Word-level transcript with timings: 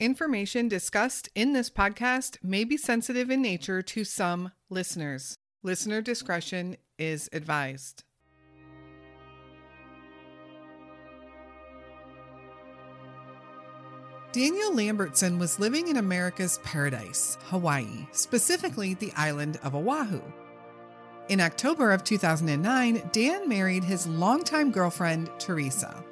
Information 0.00 0.66
discussed 0.66 1.28
in 1.34 1.52
this 1.52 1.68
podcast 1.68 2.38
may 2.42 2.64
be 2.64 2.78
sensitive 2.78 3.30
in 3.30 3.42
nature 3.42 3.82
to 3.82 4.02
some 4.02 4.50
listeners. 4.70 5.36
Listener 5.62 6.00
discretion 6.00 6.78
is 6.98 7.28
advised. 7.34 8.04
Daniel 14.32 14.72
Lambertson 14.72 15.38
was 15.38 15.60
living 15.60 15.88
in 15.88 15.98
America's 15.98 16.58
paradise, 16.64 17.36
Hawaii, 17.48 18.06
specifically 18.12 18.94
the 18.94 19.12
island 19.18 19.60
of 19.62 19.74
Oahu. 19.74 20.22
In 21.28 21.42
October 21.42 21.92
of 21.92 22.04
2009, 22.04 23.10
Dan 23.12 23.46
married 23.46 23.84
his 23.84 24.06
longtime 24.06 24.72
girlfriend, 24.72 25.28
Teresa. 25.38 26.02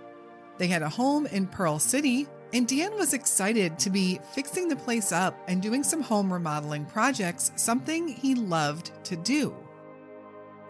They 0.59 0.67
had 0.67 0.83
a 0.83 0.91
home 0.91 1.25
in 1.25 1.47
Pearl 1.47 1.79
City, 1.79 2.27
and 2.53 2.67
Dan 2.67 2.95
was 2.95 3.15
excited 3.15 3.79
to 3.79 3.91
be 3.91 4.21
fixing 4.33 4.69
the 4.69 4.77
place 4.77 5.13
up 5.13 5.39
and 5.49 5.61
doing 5.61 5.83
some 5.83 6.01
home 6.01 6.33
remodeling 6.33 6.87
projects, 6.87 7.53
something 7.57 8.09
he 8.09 8.35
loved 8.35 8.93
to 9.05 9.17
do. 9.17 9.55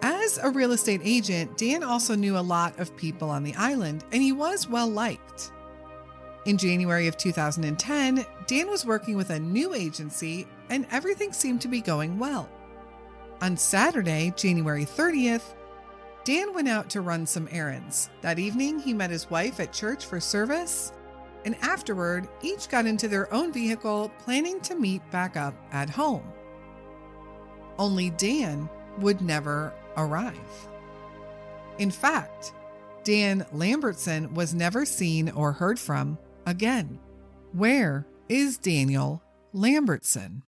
As 0.03 0.39
a 0.39 0.51
real 0.51 0.73
estate 0.73 1.01
agent, 1.05 1.57
Dan 1.57 1.83
also 1.83 2.15
knew 2.15 2.39
a 2.39 2.41
lot 2.41 2.79
of 2.79 2.97
people 2.97 3.31
on 3.31 3.43
the 3.43 3.55
island, 3.55 4.05
and 4.13 4.23
he 4.23 4.33
was 4.33 4.69
well 4.69 4.89
liked. 4.89 5.53
In 6.45 6.57
January 6.57 7.09
of 7.09 7.17
2010, 7.17 8.25
Dan 8.47 8.69
was 8.69 8.87
working 8.87 9.17
with 9.17 9.31
a 9.31 9.41
new 9.41 9.75
agency, 9.75 10.47
and 10.71 10.87
everything 10.91 11.33
seemed 11.33 11.61
to 11.63 11.69
be 11.69 11.81
going 11.81 12.19
well. 12.19 12.49
On 13.41 13.57
Saturday, 13.57 14.33
January 14.37 14.85
30th, 14.85 15.55
Dan 16.25 16.55
went 16.55 16.69
out 16.69 16.91
to 16.91 17.01
run 17.01 17.27
some 17.27 17.49
errands. 17.51 18.11
That 18.21 18.39
evening, 18.39 18.79
he 18.79 18.93
met 18.93 19.11
his 19.11 19.31
wife 19.31 19.61
at 19.61 19.73
church 19.73 20.07
for 20.07 20.21
service, 20.21 20.93
and 21.45 21.57
afterward, 21.63 22.29
each 22.43 22.69
got 22.69 22.87
into 22.87 23.09
their 23.09 23.33
own 23.33 23.53
vehicle, 23.53 24.11
planning 24.19 24.61
to 24.63 24.75
meet 24.75 25.09
back 25.11 25.37
up 25.37 25.55
at 25.73 25.91
home. 25.91 26.33
Only 27.79 28.11
Dan 28.11 28.69
would 28.99 29.21
never 29.21 29.73
arrive. 29.97 30.69
In 31.79 31.91
fact, 31.91 32.53
Dan 33.05 33.47
Lambertson 33.53 34.35
was 34.35 34.55
never 34.55 34.85
seen 34.85 35.31
or 35.31 35.53
heard 35.53 35.79
from 35.79 36.19
again. 36.47 36.99
Where 37.53 38.07
is 38.29 38.59
Daniel 38.59 39.23
Lambertson? 39.55 40.43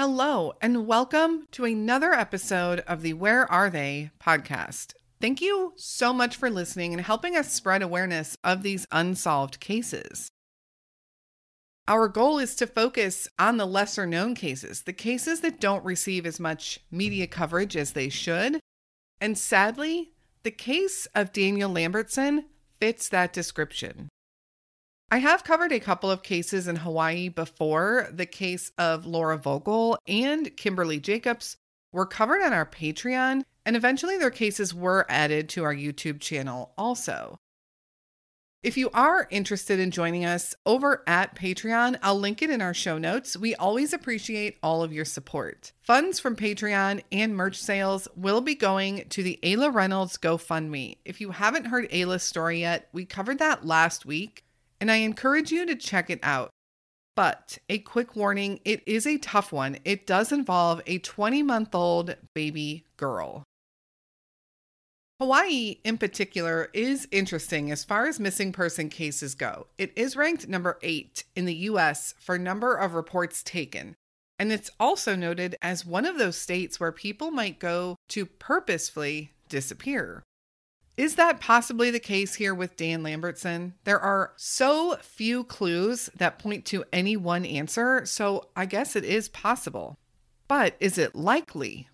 Hello, 0.00 0.52
and 0.62 0.86
welcome 0.86 1.48
to 1.50 1.64
another 1.64 2.12
episode 2.12 2.84
of 2.86 3.02
the 3.02 3.14
Where 3.14 3.50
Are 3.50 3.68
They 3.68 4.12
podcast. 4.20 4.92
Thank 5.20 5.40
you 5.40 5.72
so 5.74 6.12
much 6.12 6.36
for 6.36 6.50
listening 6.50 6.92
and 6.92 7.02
helping 7.02 7.34
us 7.34 7.52
spread 7.52 7.82
awareness 7.82 8.36
of 8.44 8.62
these 8.62 8.86
unsolved 8.92 9.58
cases. 9.58 10.28
Our 11.88 12.06
goal 12.06 12.38
is 12.38 12.54
to 12.54 12.66
focus 12.68 13.26
on 13.40 13.56
the 13.56 13.66
lesser 13.66 14.06
known 14.06 14.36
cases, 14.36 14.82
the 14.82 14.92
cases 14.92 15.40
that 15.40 15.58
don't 15.58 15.84
receive 15.84 16.26
as 16.26 16.38
much 16.38 16.78
media 16.92 17.26
coverage 17.26 17.76
as 17.76 17.94
they 17.94 18.08
should. 18.08 18.60
And 19.20 19.36
sadly, 19.36 20.12
the 20.44 20.52
case 20.52 21.08
of 21.12 21.32
Daniel 21.32 21.72
Lambertson 21.72 22.44
fits 22.78 23.08
that 23.08 23.32
description. 23.32 24.07
I 25.10 25.18
have 25.18 25.42
covered 25.42 25.72
a 25.72 25.80
couple 25.80 26.10
of 26.10 26.22
cases 26.22 26.68
in 26.68 26.76
Hawaii 26.76 27.30
before. 27.30 28.08
The 28.12 28.26
case 28.26 28.72
of 28.76 29.06
Laura 29.06 29.38
Vogel 29.38 29.98
and 30.06 30.54
Kimberly 30.58 31.00
Jacobs 31.00 31.56
were 31.92 32.04
covered 32.04 32.42
on 32.42 32.52
our 32.52 32.66
Patreon, 32.66 33.42
and 33.64 33.74
eventually 33.74 34.18
their 34.18 34.30
cases 34.30 34.74
were 34.74 35.06
added 35.08 35.48
to 35.50 35.64
our 35.64 35.74
YouTube 35.74 36.20
channel 36.20 36.74
also. 36.76 37.38
If 38.62 38.76
you 38.76 38.90
are 38.92 39.26
interested 39.30 39.80
in 39.80 39.92
joining 39.92 40.26
us 40.26 40.54
over 40.66 41.04
at 41.06 41.34
Patreon, 41.34 41.98
I'll 42.02 42.18
link 42.18 42.42
it 42.42 42.50
in 42.50 42.60
our 42.60 42.74
show 42.74 42.98
notes. 42.98 43.34
We 43.34 43.54
always 43.54 43.94
appreciate 43.94 44.58
all 44.62 44.82
of 44.82 44.92
your 44.92 45.06
support. 45.06 45.72
Funds 45.80 46.20
from 46.20 46.36
Patreon 46.36 47.02
and 47.10 47.34
merch 47.34 47.56
sales 47.56 48.08
will 48.14 48.42
be 48.42 48.56
going 48.56 49.06
to 49.08 49.22
the 49.22 49.38
Ayla 49.42 49.72
Reynolds 49.72 50.18
GoFundMe. 50.18 50.98
If 51.06 51.18
you 51.18 51.30
haven't 51.30 51.68
heard 51.68 51.88
Ayla's 51.90 52.24
story 52.24 52.60
yet, 52.60 52.88
we 52.92 53.06
covered 53.06 53.38
that 53.38 53.64
last 53.64 54.04
week 54.04 54.44
and 54.80 54.90
I 54.90 54.96
encourage 54.96 55.50
you 55.50 55.66
to 55.66 55.76
check 55.76 56.10
it 56.10 56.20
out. 56.22 56.50
But 57.16 57.58
a 57.68 57.78
quick 57.78 58.14
warning 58.14 58.60
it 58.64 58.82
is 58.86 59.06
a 59.06 59.18
tough 59.18 59.52
one. 59.52 59.78
It 59.84 60.06
does 60.06 60.30
involve 60.30 60.80
a 60.86 60.98
20 60.98 61.42
month 61.42 61.74
old 61.74 62.16
baby 62.34 62.84
girl. 62.96 63.42
Hawaii, 65.20 65.80
in 65.82 65.98
particular, 65.98 66.68
is 66.72 67.08
interesting 67.10 67.72
as 67.72 67.82
far 67.82 68.06
as 68.06 68.20
missing 68.20 68.52
person 68.52 68.88
cases 68.88 69.34
go. 69.34 69.66
It 69.76 69.92
is 69.96 70.14
ranked 70.14 70.46
number 70.46 70.78
eight 70.80 71.24
in 71.34 71.44
the 71.44 71.54
US 71.54 72.14
for 72.20 72.38
number 72.38 72.76
of 72.76 72.94
reports 72.94 73.42
taken. 73.42 73.96
And 74.38 74.52
it's 74.52 74.70
also 74.78 75.16
noted 75.16 75.56
as 75.60 75.84
one 75.84 76.06
of 76.06 76.18
those 76.18 76.36
states 76.36 76.78
where 76.78 76.92
people 76.92 77.32
might 77.32 77.58
go 77.58 77.96
to 78.10 78.26
purposefully 78.26 79.32
disappear. 79.48 80.22
Is 80.98 81.14
that 81.14 81.38
possibly 81.38 81.92
the 81.92 82.00
case 82.00 82.34
here 82.34 82.52
with 82.52 82.74
Dan 82.74 83.04
Lambertson? 83.04 83.74
There 83.84 84.00
are 84.00 84.32
so 84.34 84.96
few 85.00 85.44
clues 85.44 86.10
that 86.16 86.40
point 86.40 86.64
to 86.66 86.84
any 86.92 87.16
one 87.16 87.44
answer, 87.44 88.04
so 88.04 88.48
I 88.56 88.66
guess 88.66 88.96
it 88.96 89.04
is 89.04 89.28
possible. 89.28 89.96
But 90.48 90.74
is 90.80 90.98
it 90.98 91.14
likely? 91.14 91.88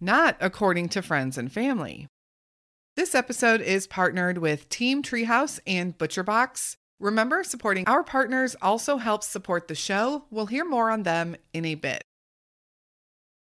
Not 0.00 0.36
according 0.40 0.90
to 0.90 1.02
friends 1.02 1.36
and 1.36 1.50
family. 1.50 2.06
This 2.94 3.16
episode 3.16 3.60
is 3.62 3.88
partnered 3.88 4.38
with 4.38 4.68
Team 4.68 5.02
Treehouse 5.02 5.58
and 5.66 5.98
ButcherBox. 5.98 6.76
Remember, 7.00 7.42
supporting 7.42 7.88
our 7.88 8.04
partners 8.04 8.54
also 8.62 8.98
helps 8.98 9.26
support 9.26 9.66
the 9.66 9.74
show. 9.74 10.26
We'll 10.30 10.46
hear 10.46 10.64
more 10.64 10.92
on 10.92 11.02
them 11.02 11.34
in 11.52 11.64
a 11.64 11.74
bit. 11.74 12.04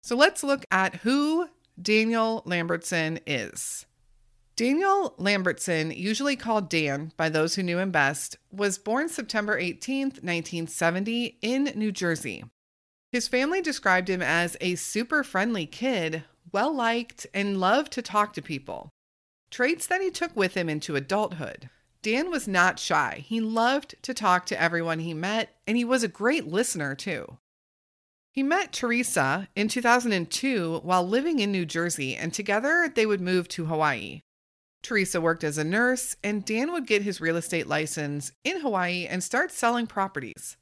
So 0.03 0.17
let's 0.17 0.43
look 0.43 0.65
at 0.71 0.95
who 0.95 1.51
Daniel 1.79 2.43
Lambertson 2.47 3.21
is. 3.27 3.85
Daniel 4.59 5.15
Lambertson, 5.19 5.93
usually 5.97 6.35
called 6.35 6.69
Dan 6.69 7.13
by 7.17 7.29
those 7.29 7.55
who 7.55 7.63
knew 7.63 7.79
him 7.79 7.93
best, 7.93 8.39
was 8.51 8.77
born 8.77 9.09
September 9.09 9.57
18, 9.57 10.07
1970, 10.07 11.39
in 11.41 11.71
New 11.77 11.93
Jersey. 11.93 12.43
His 13.13 13.29
family 13.29 13.63
described 13.63 14.11
him 14.11 14.21
as 14.21 14.57
a 14.61 14.75
super 14.75 15.23
friendly 15.23 15.65
kid, 15.65 16.25
well 16.51 16.75
liked, 16.75 17.25
and 17.33 17.61
loved 17.61 17.93
to 17.93 18.03
talk 18.03 18.33
to 18.33 18.43
people. 18.43 18.91
Traits 19.49 19.87
that 19.87 20.01
he 20.01 20.11
took 20.11 20.35
with 20.35 20.55
him 20.55 20.69
into 20.69 20.97
adulthood. 20.97 21.71
Dan 22.03 22.29
was 22.29 22.49
not 22.49 22.81
shy. 22.81 23.23
He 23.25 23.41
loved 23.41 23.95
to 24.03 24.13
talk 24.13 24.45
to 24.47 24.61
everyone 24.61 24.99
he 24.99 25.15
met, 25.15 25.55
and 25.69 25.77
he 25.77 25.85
was 25.85 26.03
a 26.03 26.09
great 26.09 26.49
listener, 26.49 26.97
too. 26.97 27.39
He 28.33 28.43
met 28.43 28.73
Teresa 28.73 29.47
in 29.55 29.69
2002 29.69 30.81
while 30.83 31.07
living 31.07 31.39
in 31.39 31.53
New 31.53 31.65
Jersey, 31.65 32.17
and 32.17 32.35
together 32.35 32.93
they 32.93 33.07
would 33.07 33.21
move 33.21 33.47
to 33.51 33.67
Hawaii. 33.67 34.23
Teresa 34.83 35.21
worked 35.21 35.45
as 35.45 35.59
a 35.59 35.65
nurse, 35.65 36.17
and 36.23 36.45
Dan 36.45 36.73
would 36.73 36.87
get 36.87 37.03
his 37.03 37.21
real 37.21 37.37
estate 37.37 37.67
license 37.67 38.33
in 38.45 38.61
Hawaii 38.61 39.07
and 39.07 39.23
start 39.23 39.53
selling 39.53 39.87
properties. 39.87 40.57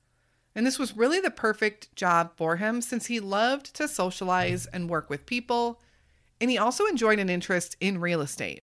And 0.54 0.66
this 0.66 0.78
was 0.78 0.96
really 0.96 1.20
the 1.20 1.30
perfect 1.30 1.94
job 1.94 2.32
for 2.36 2.56
him 2.56 2.80
since 2.80 3.06
he 3.06 3.20
loved 3.20 3.74
to 3.76 3.86
socialize 3.86 4.66
and 4.66 4.88
work 4.88 5.10
with 5.10 5.26
people, 5.26 5.80
and 6.40 6.50
he 6.50 6.58
also 6.58 6.86
enjoyed 6.86 7.18
an 7.18 7.28
interest 7.28 7.76
in 7.80 8.00
real 8.00 8.20
estate. 8.20 8.60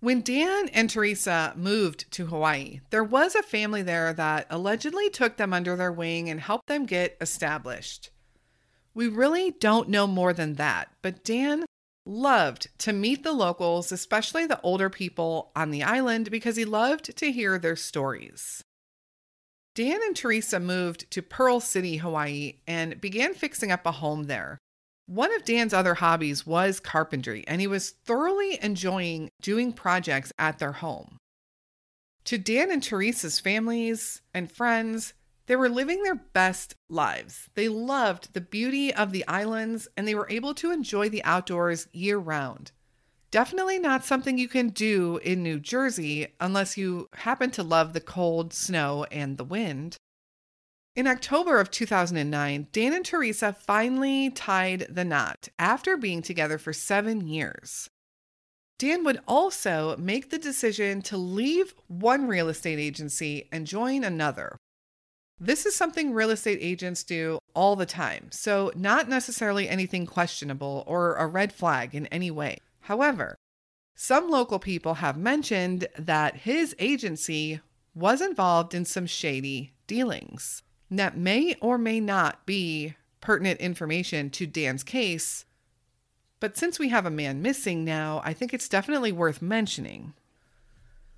When 0.00 0.22
Dan 0.22 0.68
and 0.68 0.88
Teresa 0.88 1.52
moved 1.56 2.10
to 2.12 2.26
Hawaii, 2.26 2.80
there 2.88 3.04
was 3.04 3.34
a 3.34 3.42
family 3.42 3.82
there 3.82 4.12
that 4.14 4.46
allegedly 4.48 5.10
took 5.10 5.36
them 5.36 5.52
under 5.52 5.76
their 5.76 5.92
wing 5.92 6.30
and 6.30 6.40
helped 6.40 6.68
them 6.68 6.86
get 6.86 7.18
established. 7.20 8.10
We 8.94 9.08
really 9.08 9.50
don't 9.52 9.90
know 9.90 10.06
more 10.06 10.32
than 10.32 10.54
that, 10.54 10.88
but 11.02 11.22
Dan 11.22 11.66
loved 12.06 12.68
to 12.78 12.92
meet 12.92 13.22
the 13.22 13.32
locals, 13.32 13.92
especially 13.92 14.46
the 14.46 14.60
older 14.62 14.90
people 14.90 15.52
on 15.54 15.70
the 15.70 15.82
island, 15.82 16.30
because 16.30 16.56
he 16.56 16.64
loved 16.64 17.16
to 17.16 17.32
hear 17.32 17.58
their 17.58 17.76
stories. 17.76 18.64
Dan 19.74 20.00
and 20.02 20.16
Teresa 20.16 20.58
moved 20.58 21.10
to 21.12 21.22
Pearl 21.22 21.60
City, 21.60 21.98
Hawaii, 21.98 22.54
and 22.66 23.00
began 23.00 23.34
fixing 23.34 23.70
up 23.70 23.86
a 23.86 23.92
home 23.92 24.24
there. 24.24 24.58
One 25.06 25.34
of 25.34 25.44
Dan's 25.44 25.72
other 25.72 25.94
hobbies 25.94 26.46
was 26.46 26.80
carpentry, 26.80 27.44
and 27.46 27.60
he 27.60 27.66
was 27.66 27.90
thoroughly 27.90 28.58
enjoying 28.62 29.30
doing 29.40 29.72
projects 29.72 30.32
at 30.38 30.58
their 30.58 30.72
home. 30.72 31.18
To 32.24 32.38
Dan 32.38 32.70
and 32.70 32.82
Teresa's 32.82 33.40
families 33.40 34.20
and 34.34 34.50
friends, 34.50 35.14
They 35.50 35.56
were 35.56 35.68
living 35.68 36.04
their 36.04 36.14
best 36.14 36.76
lives. 36.88 37.50
They 37.56 37.68
loved 37.68 38.34
the 38.34 38.40
beauty 38.40 38.94
of 38.94 39.10
the 39.10 39.26
islands 39.26 39.88
and 39.96 40.06
they 40.06 40.14
were 40.14 40.30
able 40.30 40.54
to 40.54 40.70
enjoy 40.70 41.08
the 41.08 41.24
outdoors 41.24 41.88
year 41.92 42.18
round. 42.18 42.70
Definitely 43.32 43.80
not 43.80 44.04
something 44.04 44.38
you 44.38 44.46
can 44.46 44.68
do 44.68 45.16
in 45.24 45.42
New 45.42 45.58
Jersey 45.58 46.28
unless 46.38 46.76
you 46.76 47.08
happen 47.14 47.50
to 47.50 47.64
love 47.64 47.94
the 47.94 48.00
cold, 48.00 48.52
snow, 48.52 49.06
and 49.10 49.38
the 49.38 49.44
wind. 49.44 49.96
In 50.94 51.08
October 51.08 51.58
of 51.58 51.72
2009, 51.72 52.68
Dan 52.70 52.92
and 52.92 53.04
Teresa 53.04 53.52
finally 53.52 54.30
tied 54.30 54.86
the 54.88 55.04
knot 55.04 55.48
after 55.58 55.96
being 55.96 56.22
together 56.22 56.58
for 56.58 56.72
seven 56.72 57.26
years. 57.26 57.90
Dan 58.78 59.02
would 59.02 59.18
also 59.26 59.96
make 59.96 60.30
the 60.30 60.38
decision 60.38 61.02
to 61.02 61.16
leave 61.16 61.74
one 61.88 62.28
real 62.28 62.48
estate 62.48 62.78
agency 62.78 63.48
and 63.50 63.66
join 63.66 64.04
another. 64.04 64.56
This 65.42 65.64
is 65.64 65.74
something 65.74 66.12
real 66.12 66.28
estate 66.28 66.58
agents 66.60 67.02
do 67.02 67.38
all 67.54 67.74
the 67.74 67.86
time, 67.86 68.28
so 68.30 68.70
not 68.76 69.08
necessarily 69.08 69.70
anything 69.70 70.04
questionable 70.04 70.84
or 70.86 71.14
a 71.14 71.26
red 71.26 71.50
flag 71.50 71.94
in 71.94 72.06
any 72.08 72.30
way. 72.30 72.58
However, 72.80 73.36
some 73.94 74.30
local 74.30 74.58
people 74.58 74.94
have 74.94 75.16
mentioned 75.16 75.88
that 75.98 76.36
his 76.36 76.76
agency 76.78 77.60
was 77.94 78.20
involved 78.20 78.74
in 78.74 78.84
some 78.84 79.06
shady 79.06 79.72
dealings 79.86 80.62
that 80.90 81.16
may 81.16 81.54
or 81.62 81.78
may 81.78 82.00
not 82.00 82.44
be 82.44 82.94
pertinent 83.22 83.60
information 83.60 84.28
to 84.30 84.46
Dan's 84.46 84.82
case. 84.82 85.46
But 86.38 86.56
since 86.56 86.78
we 86.78 86.88
have 86.88 87.06
a 87.06 87.10
man 87.10 87.40
missing 87.40 87.84
now, 87.84 88.20
I 88.24 88.32
think 88.34 88.52
it's 88.52 88.68
definitely 88.68 89.12
worth 89.12 89.40
mentioning. 89.40 90.12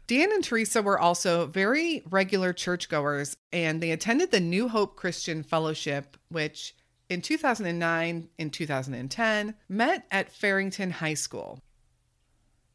Dan 0.07 0.33
and 0.33 0.43
Teresa 0.43 0.83
were 0.83 0.99
also 0.99 1.47
very 1.47 2.03
regular 2.11 2.53
churchgoers, 2.53 3.37
and 3.53 3.81
they 3.81 3.93
attended 3.93 4.31
the 4.31 4.41
New 4.41 4.69
Hope 4.69 4.97
Christian 4.97 5.43
Fellowship, 5.43 6.17
which 6.29 6.75
in 7.09 7.21
2009 7.21 8.29
and 8.39 8.53
2010 8.53 9.55
met 9.69 10.07
at 10.11 10.33
Farrington 10.33 10.91
High 10.91 11.15
School. 11.15 11.61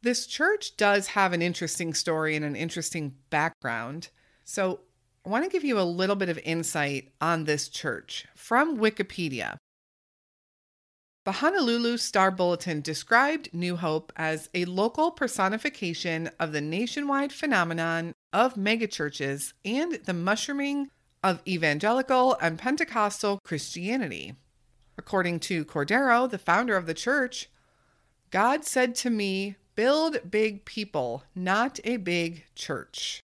This 0.03 0.25
church 0.25 0.77
does 0.77 1.07
have 1.07 1.33
an 1.33 1.41
interesting 1.41 1.93
story 1.93 2.35
and 2.35 2.45
an 2.45 2.55
interesting 2.55 3.15
background. 3.29 4.09
So, 4.45 4.81
I 5.25 5.29
want 5.29 5.43
to 5.43 5.49
give 5.49 5.65
you 5.65 5.77
a 5.77 5.81
little 5.81 6.15
bit 6.15 6.29
of 6.29 6.39
insight 6.45 7.11
on 7.19 7.43
this 7.43 7.67
church 7.67 8.25
from 8.35 8.77
Wikipedia. 8.77 9.57
The 11.27 11.43
Honolulu 11.43 11.97
Star 11.97 12.31
Bulletin 12.31 12.79
described 12.79 13.53
New 13.53 13.75
Hope 13.75 14.13
as 14.15 14.49
a 14.53 14.63
local 14.63 15.11
personification 15.11 16.29
of 16.39 16.53
the 16.53 16.61
nationwide 16.61 17.33
phenomenon 17.33 18.15
of 18.31 18.55
megachurches 18.55 19.51
and 19.65 19.95
the 20.05 20.13
mushrooming 20.13 20.89
of 21.21 21.41
evangelical 21.45 22.37
and 22.39 22.57
Pentecostal 22.57 23.41
Christianity. 23.43 24.35
According 24.97 25.41
to 25.41 25.65
Cordeiro, 25.65 26.29
the 26.29 26.37
founder 26.37 26.77
of 26.77 26.85
the 26.85 26.93
church, 26.93 27.49
God 28.31 28.63
said 28.63 28.95
to 28.95 29.09
me, 29.09 29.57
Build 29.75 30.31
big 30.31 30.63
people, 30.63 31.23
not 31.35 31.81
a 31.83 31.97
big 31.97 32.45
church. 32.55 33.19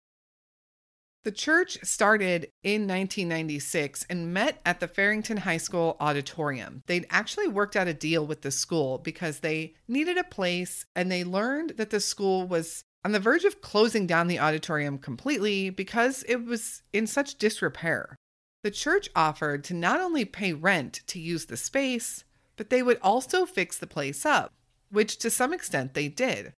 The 1.29 1.33
church 1.33 1.77
started 1.83 2.53
in 2.63 2.89
1996 2.89 4.07
and 4.09 4.33
met 4.33 4.63
at 4.65 4.81
the 4.81 4.89
Farrington 4.89 5.37
High 5.37 5.59
School 5.59 5.99
auditorium. 6.01 6.83
They'd 6.87 7.05
actually 7.11 7.49
worked 7.49 7.77
out 7.77 7.87
a 7.87 7.93
deal 7.93 8.27
with 8.27 8.41
the 8.41 8.51
school 8.51 8.97
because 8.97 9.41
they 9.41 9.75
needed 9.87 10.17
a 10.17 10.25
place 10.25 10.87
and 10.97 11.13
they 11.13 11.25
learned 11.25 11.75
that 11.77 11.91
the 11.91 12.01
school 12.01 12.49
was 12.49 12.83
on 13.05 13.13
the 13.13 13.21
verge 13.21 13.45
of 13.45 13.61
closing 13.61 14.07
down 14.07 14.29
the 14.29 14.39
auditorium 14.39 14.97
completely 14.97 15.69
because 15.69 16.25
it 16.27 16.47
was 16.47 16.81
in 16.95 17.07
such 17.07 17.37
disrepair. 17.37 18.17
The 18.65 18.71
church 18.71 19.11
offered 19.15 19.65
to 19.65 19.75
not 19.75 20.01
only 20.01 20.25
pay 20.25 20.55
rent 20.55 21.03
to 21.09 21.21
use 21.21 21.45
the 21.45 21.59
space, 21.59 22.25
but 22.57 22.71
they 22.71 22.83
would 22.83 23.01
also 23.03 23.45
fix 23.45 23.77
the 23.77 23.87
place 23.87 24.25
up, 24.25 24.55
which 24.91 25.19
to 25.19 25.29
some 25.29 25.53
extent 25.53 25.93
they 25.93 26.09
did. 26.09 26.55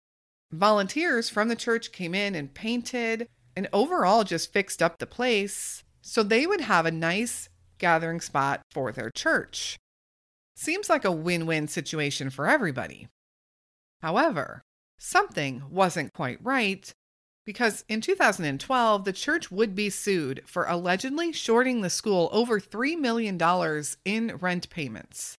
Volunteers 0.52 1.28
from 1.28 1.48
the 1.48 1.56
church 1.56 1.92
came 1.92 2.14
in 2.14 2.36
and 2.36 2.54
painted 2.54 3.28
and 3.60 3.68
overall 3.74 4.24
just 4.24 4.54
fixed 4.54 4.82
up 4.82 5.00
the 5.00 5.06
place 5.06 5.84
so 6.02 6.24
they 6.24 6.48
would 6.48 6.62
have 6.62 6.86
a 6.86 6.92
nice 6.92 7.50
gathering 7.78 8.22
spot 8.22 8.62
for 8.72 8.94
their 8.94 9.12
church. 9.12 9.78
Seems 10.56 10.90
like 10.90 11.04
a 11.04 11.12
win 11.12 11.46
win 11.46 11.68
situation 11.68 12.30
for 12.30 12.48
everybody. 12.48 13.10
However, 14.02 14.62
something 14.98 15.64
wasn't 15.70 16.14
quite 16.14 16.40
right 16.42 16.90
because 17.46 17.84
in 17.90 18.00
2012, 18.00 19.04
the 19.04 19.12
church 19.12 19.52
would 19.52 19.76
be 19.76 19.90
sued 19.90 20.42
for 20.46 20.64
allegedly 20.64 21.34
shorting 21.34 21.82
the 21.82 21.90
school 21.90 22.30
over 22.32 22.62
$3 22.62 22.98
million 22.98 23.38
in 24.06 24.38
rent 24.38 24.70
payments. 24.70 25.36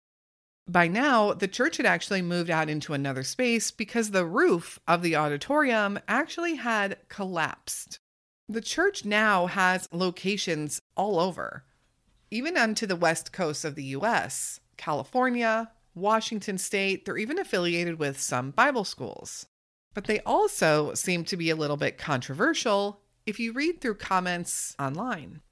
By 0.69 0.89
now, 0.89 1.33
the 1.33 1.49
church 1.49 1.79
had 1.79 1.87
actually 1.87 2.23
moved 2.23 2.51
out 2.51 2.69
into 2.69 2.93
another 2.93 3.23
space 3.23 3.71
because 3.71 4.11
the 4.11 4.27
roof 4.27 4.79
of 4.87 5.03
the 5.03 5.17
auditorium 5.17 5.99
actually 6.07 6.57
had 6.57 6.99
collapsed. 7.09 7.99
The 8.51 8.61
church 8.61 9.05
now 9.05 9.47
has 9.47 9.89
locations 9.93 10.83
all 10.97 11.21
over, 11.21 11.63
even 12.33 12.59
onto 12.59 12.85
the 12.85 12.97
west 12.97 13.33
coast 13.33 13.65
of 13.65 13.77
the 13.77 13.85
US, 13.95 14.59
California, 14.77 15.71
Washington 15.95 16.59
state. 16.59 17.05
They're 17.05 17.17
even 17.17 17.39
affiliated 17.39 18.01
with 18.01 18.21
some 18.21 18.51
Bible 18.51 18.83
schools. 18.83 19.47
But 19.95 20.07
they 20.07 20.19
also 20.27 20.95
seem 20.95 21.23
to 21.27 21.37
be 21.37 21.51
a 21.51 21.55
little 21.55 21.77
bit 21.77 21.97
controversial 21.97 23.03
if 23.25 23.39
you 23.39 23.53
read 23.53 23.81
through 23.81 23.95
comments 23.95 24.75
online. 24.81 25.43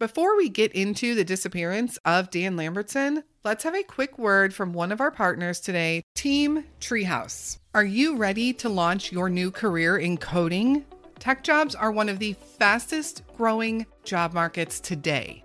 Before 0.00 0.36
we 0.36 0.48
get 0.48 0.72
into 0.72 1.14
the 1.14 1.22
disappearance 1.22 2.00
of 2.04 2.30
Dan 2.30 2.56
Lambertson, 2.56 3.22
let's 3.44 3.62
have 3.62 3.76
a 3.76 3.84
quick 3.84 4.18
word 4.18 4.52
from 4.52 4.72
one 4.72 4.90
of 4.90 5.00
our 5.00 5.12
partners 5.12 5.60
today, 5.60 6.02
Team 6.16 6.64
Treehouse. 6.80 7.58
Are 7.76 7.84
you 7.84 8.16
ready 8.16 8.52
to 8.54 8.68
launch 8.68 9.12
your 9.12 9.30
new 9.30 9.52
career 9.52 9.96
in 9.96 10.16
coding? 10.16 10.84
Tech 11.22 11.44
jobs 11.44 11.76
are 11.76 11.92
one 11.92 12.08
of 12.08 12.18
the 12.18 12.32
fastest 12.58 13.22
growing 13.36 13.86
job 14.02 14.32
markets 14.32 14.80
today. 14.80 15.44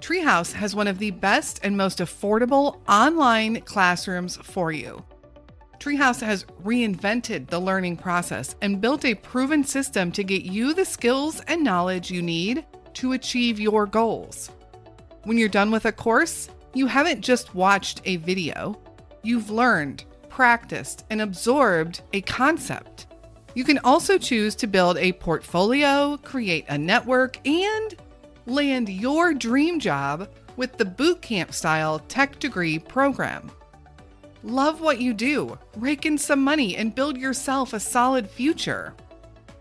Treehouse 0.00 0.50
has 0.54 0.74
one 0.74 0.88
of 0.88 0.98
the 0.98 1.10
best 1.10 1.60
and 1.62 1.76
most 1.76 1.98
affordable 1.98 2.80
online 2.88 3.60
classrooms 3.60 4.38
for 4.38 4.72
you. 4.72 5.04
Treehouse 5.78 6.22
has 6.22 6.44
reinvented 6.64 7.48
the 7.48 7.60
learning 7.60 7.98
process 7.98 8.56
and 8.62 8.80
built 8.80 9.04
a 9.04 9.14
proven 9.14 9.62
system 9.62 10.10
to 10.10 10.24
get 10.24 10.44
you 10.44 10.72
the 10.72 10.86
skills 10.86 11.42
and 11.48 11.62
knowledge 11.62 12.10
you 12.10 12.22
need 12.22 12.64
to 12.94 13.12
achieve 13.12 13.60
your 13.60 13.84
goals. 13.84 14.50
When 15.24 15.36
you're 15.36 15.50
done 15.50 15.70
with 15.70 15.84
a 15.84 15.92
course, 15.92 16.48
you 16.72 16.86
haven't 16.86 17.20
just 17.20 17.54
watched 17.54 18.00
a 18.06 18.16
video, 18.16 18.80
you've 19.22 19.50
learned, 19.50 20.04
practiced, 20.30 21.04
and 21.10 21.20
absorbed 21.20 22.00
a 22.14 22.22
concept. 22.22 23.08
You 23.54 23.62
can 23.64 23.78
also 23.84 24.18
choose 24.18 24.54
to 24.56 24.66
build 24.66 24.98
a 24.98 25.12
portfolio, 25.12 26.16
create 26.18 26.64
a 26.68 26.76
network, 26.76 27.38
and 27.46 27.94
land 28.46 28.88
your 28.88 29.32
dream 29.32 29.78
job 29.78 30.28
with 30.56 30.76
the 30.76 30.84
bootcamp 30.84 31.52
style 31.52 32.00
tech 32.00 32.38
degree 32.38 32.78
program. 32.78 33.50
Love 34.42 34.80
what 34.80 35.00
you 35.00 35.14
do, 35.14 35.56
rake 35.76 36.04
in 36.04 36.18
some 36.18 36.42
money, 36.42 36.76
and 36.76 36.94
build 36.94 37.16
yourself 37.16 37.72
a 37.72 37.80
solid 37.80 38.28
future. 38.28 38.94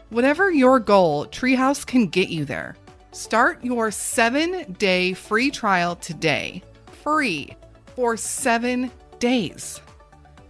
Whatever 0.10 0.52
your 0.52 0.80
goal, 0.80 1.26
Treehouse 1.28 1.86
can 1.86 2.08
get 2.08 2.30
you 2.30 2.46
there. 2.46 2.76
Start 3.12 3.64
your 3.64 3.92
seven 3.92 4.74
day 4.74 5.14
free 5.14 5.52
trial 5.52 5.96
today, 5.96 6.64
free 7.04 7.56
for 7.96 8.18
seven 8.18 8.92
days. 9.20 9.80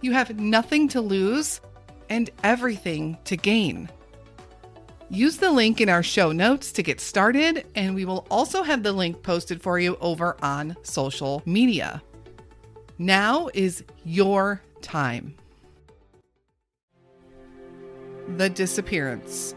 You 0.00 0.12
have 0.12 0.38
nothing 0.38 0.88
to 0.88 1.00
lose 1.00 1.60
and 2.08 2.30
everything 2.42 3.18
to 3.24 3.36
gain. 3.36 3.88
Use 5.10 5.36
the 5.36 5.50
link 5.50 5.80
in 5.80 5.88
our 5.88 6.02
show 6.02 6.32
notes 6.32 6.72
to 6.72 6.82
get 6.82 7.00
started, 7.00 7.66
and 7.74 7.94
we 7.94 8.04
will 8.04 8.26
also 8.30 8.62
have 8.62 8.82
the 8.82 8.92
link 8.92 9.22
posted 9.22 9.60
for 9.60 9.78
you 9.78 9.96
over 10.00 10.36
on 10.42 10.76
social 10.82 11.42
media. 11.44 12.02
Now 12.98 13.48
is 13.54 13.84
your 14.04 14.62
time. 14.80 15.34
The 18.36 18.48
disappearance. 18.48 19.54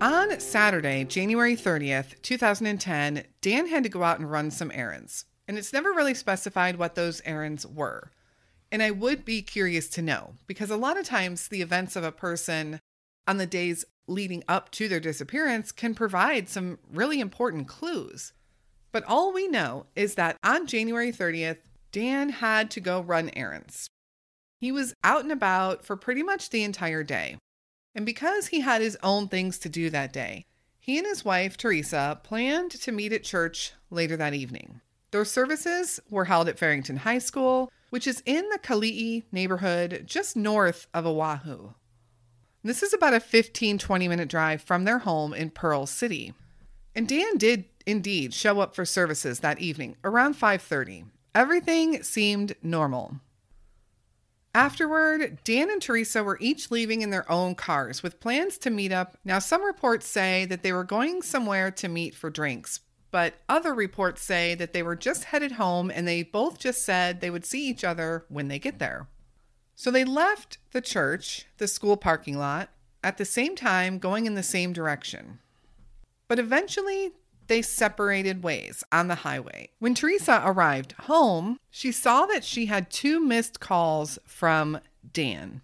On 0.00 0.38
Saturday, 0.40 1.04
January 1.04 1.56
30th, 1.56 2.20
2010, 2.22 3.24
Dan 3.40 3.68
had 3.68 3.82
to 3.84 3.88
go 3.88 4.02
out 4.02 4.18
and 4.18 4.30
run 4.30 4.50
some 4.50 4.70
errands, 4.74 5.24
and 5.46 5.56
it's 5.56 5.72
never 5.72 5.92
really 5.92 6.14
specified 6.14 6.76
what 6.76 6.94
those 6.94 7.22
errands 7.24 7.66
were. 7.66 8.10
And 8.74 8.82
I 8.82 8.90
would 8.90 9.24
be 9.24 9.40
curious 9.40 9.88
to 9.90 10.02
know 10.02 10.34
because 10.48 10.68
a 10.68 10.76
lot 10.76 10.98
of 10.98 11.06
times 11.06 11.46
the 11.46 11.62
events 11.62 11.94
of 11.94 12.02
a 12.02 12.10
person 12.10 12.80
on 13.24 13.36
the 13.36 13.46
days 13.46 13.84
leading 14.08 14.42
up 14.48 14.72
to 14.72 14.88
their 14.88 14.98
disappearance 14.98 15.70
can 15.70 15.94
provide 15.94 16.48
some 16.48 16.80
really 16.92 17.20
important 17.20 17.68
clues. 17.68 18.32
But 18.90 19.04
all 19.04 19.32
we 19.32 19.46
know 19.46 19.86
is 19.94 20.16
that 20.16 20.38
on 20.42 20.66
January 20.66 21.12
30th, 21.12 21.58
Dan 21.92 22.30
had 22.30 22.68
to 22.72 22.80
go 22.80 23.00
run 23.00 23.30
errands. 23.36 23.86
He 24.58 24.72
was 24.72 24.92
out 25.04 25.22
and 25.22 25.30
about 25.30 25.84
for 25.84 25.96
pretty 25.96 26.24
much 26.24 26.50
the 26.50 26.64
entire 26.64 27.04
day. 27.04 27.36
And 27.94 28.04
because 28.04 28.48
he 28.48 28.62
had 28.62 28.82
his 28.82 28.98
own 29.04 29.28
things 29.28 29.56
to 29.60 29.68
do 29.68 29.88
that 29.90 30.12
day, 30.12 30.46
He 30.80 30.98
and 30.98 31.06
his 31.06 31.24
wife, 31.24 31.56
Teresa, 31.56 32.20
planned 32.24 32.72
to 32.72 32.90
meet 32.90 33.12
at 33.12 33.22
church 33.22 33.72
later 33.88 34.16
that 34.16 34.34
evening. 34.34 34.80
Their 35.12 35.24
services 35.24 36.00
were 36.10 36.24
held 36.24 36.48
at 36.48 36.58
Farrington 36.58 36.96
High 36.96 37.20
School, 37.20 37.70
which 37.94 38.08
is 38.08 38.24
in 38.26 38.48
the 38.48 38.58
Kalihi 38.58 39.22
neighborhood 39.30 40.02
just 40.04 40.34
north 40.34 40.88
of 40.92 41.06
Oahu. 41.06 41.74
This 42.64 42.82
is 42.82 42.92
about 42.92 43.14
a 43.14 43.20
15 43.20 43.78
20 43.78 44.08
minute 44.08 44.28
drive 44.28 44.62
from 44.62 44.82
their 44.82 44.98
home 44.98 45.32
in 45.32 45.50
Pearl 45.50 45.86
City. 45.86 46.34
And 46.96 47.06
Dan 47.06 47.38
did 47.38 47.66
indeed 47.86 48.34
show 48.34 48.58
up 48.58 48.74
for 48.74 48.84
services 48.84 49.38
that 49.38 49.60
evening 49.60 49.94
around 50.02 50.34
5:30. 50.34 51.04
Everything 51.36 52.02
seemed 52.02 52.56
normal. 52.64 53.20
Afterward, 54.56 55.38
Dan 55.44 55.70
and 55.70 55.80
Teresa 55.80 56.24
were 56.24 56.38
each 56.40 56.72
leaving 56.72 57.00
in 57.00 57.10
their 57.10 57.30
own 57.30 57.54
cars 57.54 58.02
with 58.02 58.18
plans 58.18 58.58
to 58.58 58.70
meet 58.70 58.90
up. 58.90 59.18
Now, 59.24 59.38
some 59.38 59.62
reports 59.62 60.08
say 60.08 60.46
that 60.46 60.64
they 60.64 60.72
were 60.72 60.82
going 60.82 61.22
somewhere 61.22 61.70
to 61.70 61.88
meet 61.88 62.16
for 62.16 62.28
drinks, 62.28 62.80
but 63.14 63.34
other 63.48 63.72
reports 63.72 64.22
say 64.22 64.56
that 64.56 64.72
they 64.72 64.82
were 64.82 64.96
just 64.96 65.26
headed 65.26 65.52
home 65.52 65.88
and 65.88 66.08
they 66.08 66.24
both 66.24 66.58
just 66.58 66.84
said 66.84 67.20
they 67.20 67.30
would 67.30 67.46
see 67.46 67.68
each 67.68 67.84
other 67.84 68.24
when 68.28 68.48
they 68.48 68.58
get 68.58 68.80
there. 68.80 69.06
So 69.76 69.92
they 69.92 70.04
left 70.04 70.58
the 70.72 70.80
church, 70.80 71.46
the 71.58 71.68
school 71.68 71.96
parking 71.96 72.36
lot, 72.36 72.70
at 73.04 73.16
the 73.16 73.24
same 73.24 73.54
time 73.54 74.00
going 74.00 74.26
in 74.26 74.34
the 74.34 74.42
same 74.42 74.72
direction. 74.72 75.38
But 76.26 76.40
eventually, 76.40 77.12
they 77.46 77.62
separated 77.62 78.42
ways 78.42 78.82
on 78.90 79.06
the 79.06 79.14
highway. 79.14 79.68
When 79.78 79.94
Teresa 79.94 80.42
arrived 80.44 80.96
home, 81.02 81.58
she 81.70 81.92
saw 81.92 82.26
that 82.26 82.42
she 82.42 82.66
had 82.66 82.90
two 82.90 83.20
missed 83.20 83.60
calls 83.60 84.18
from 84.26 84.80
Dan. 85.12 85.60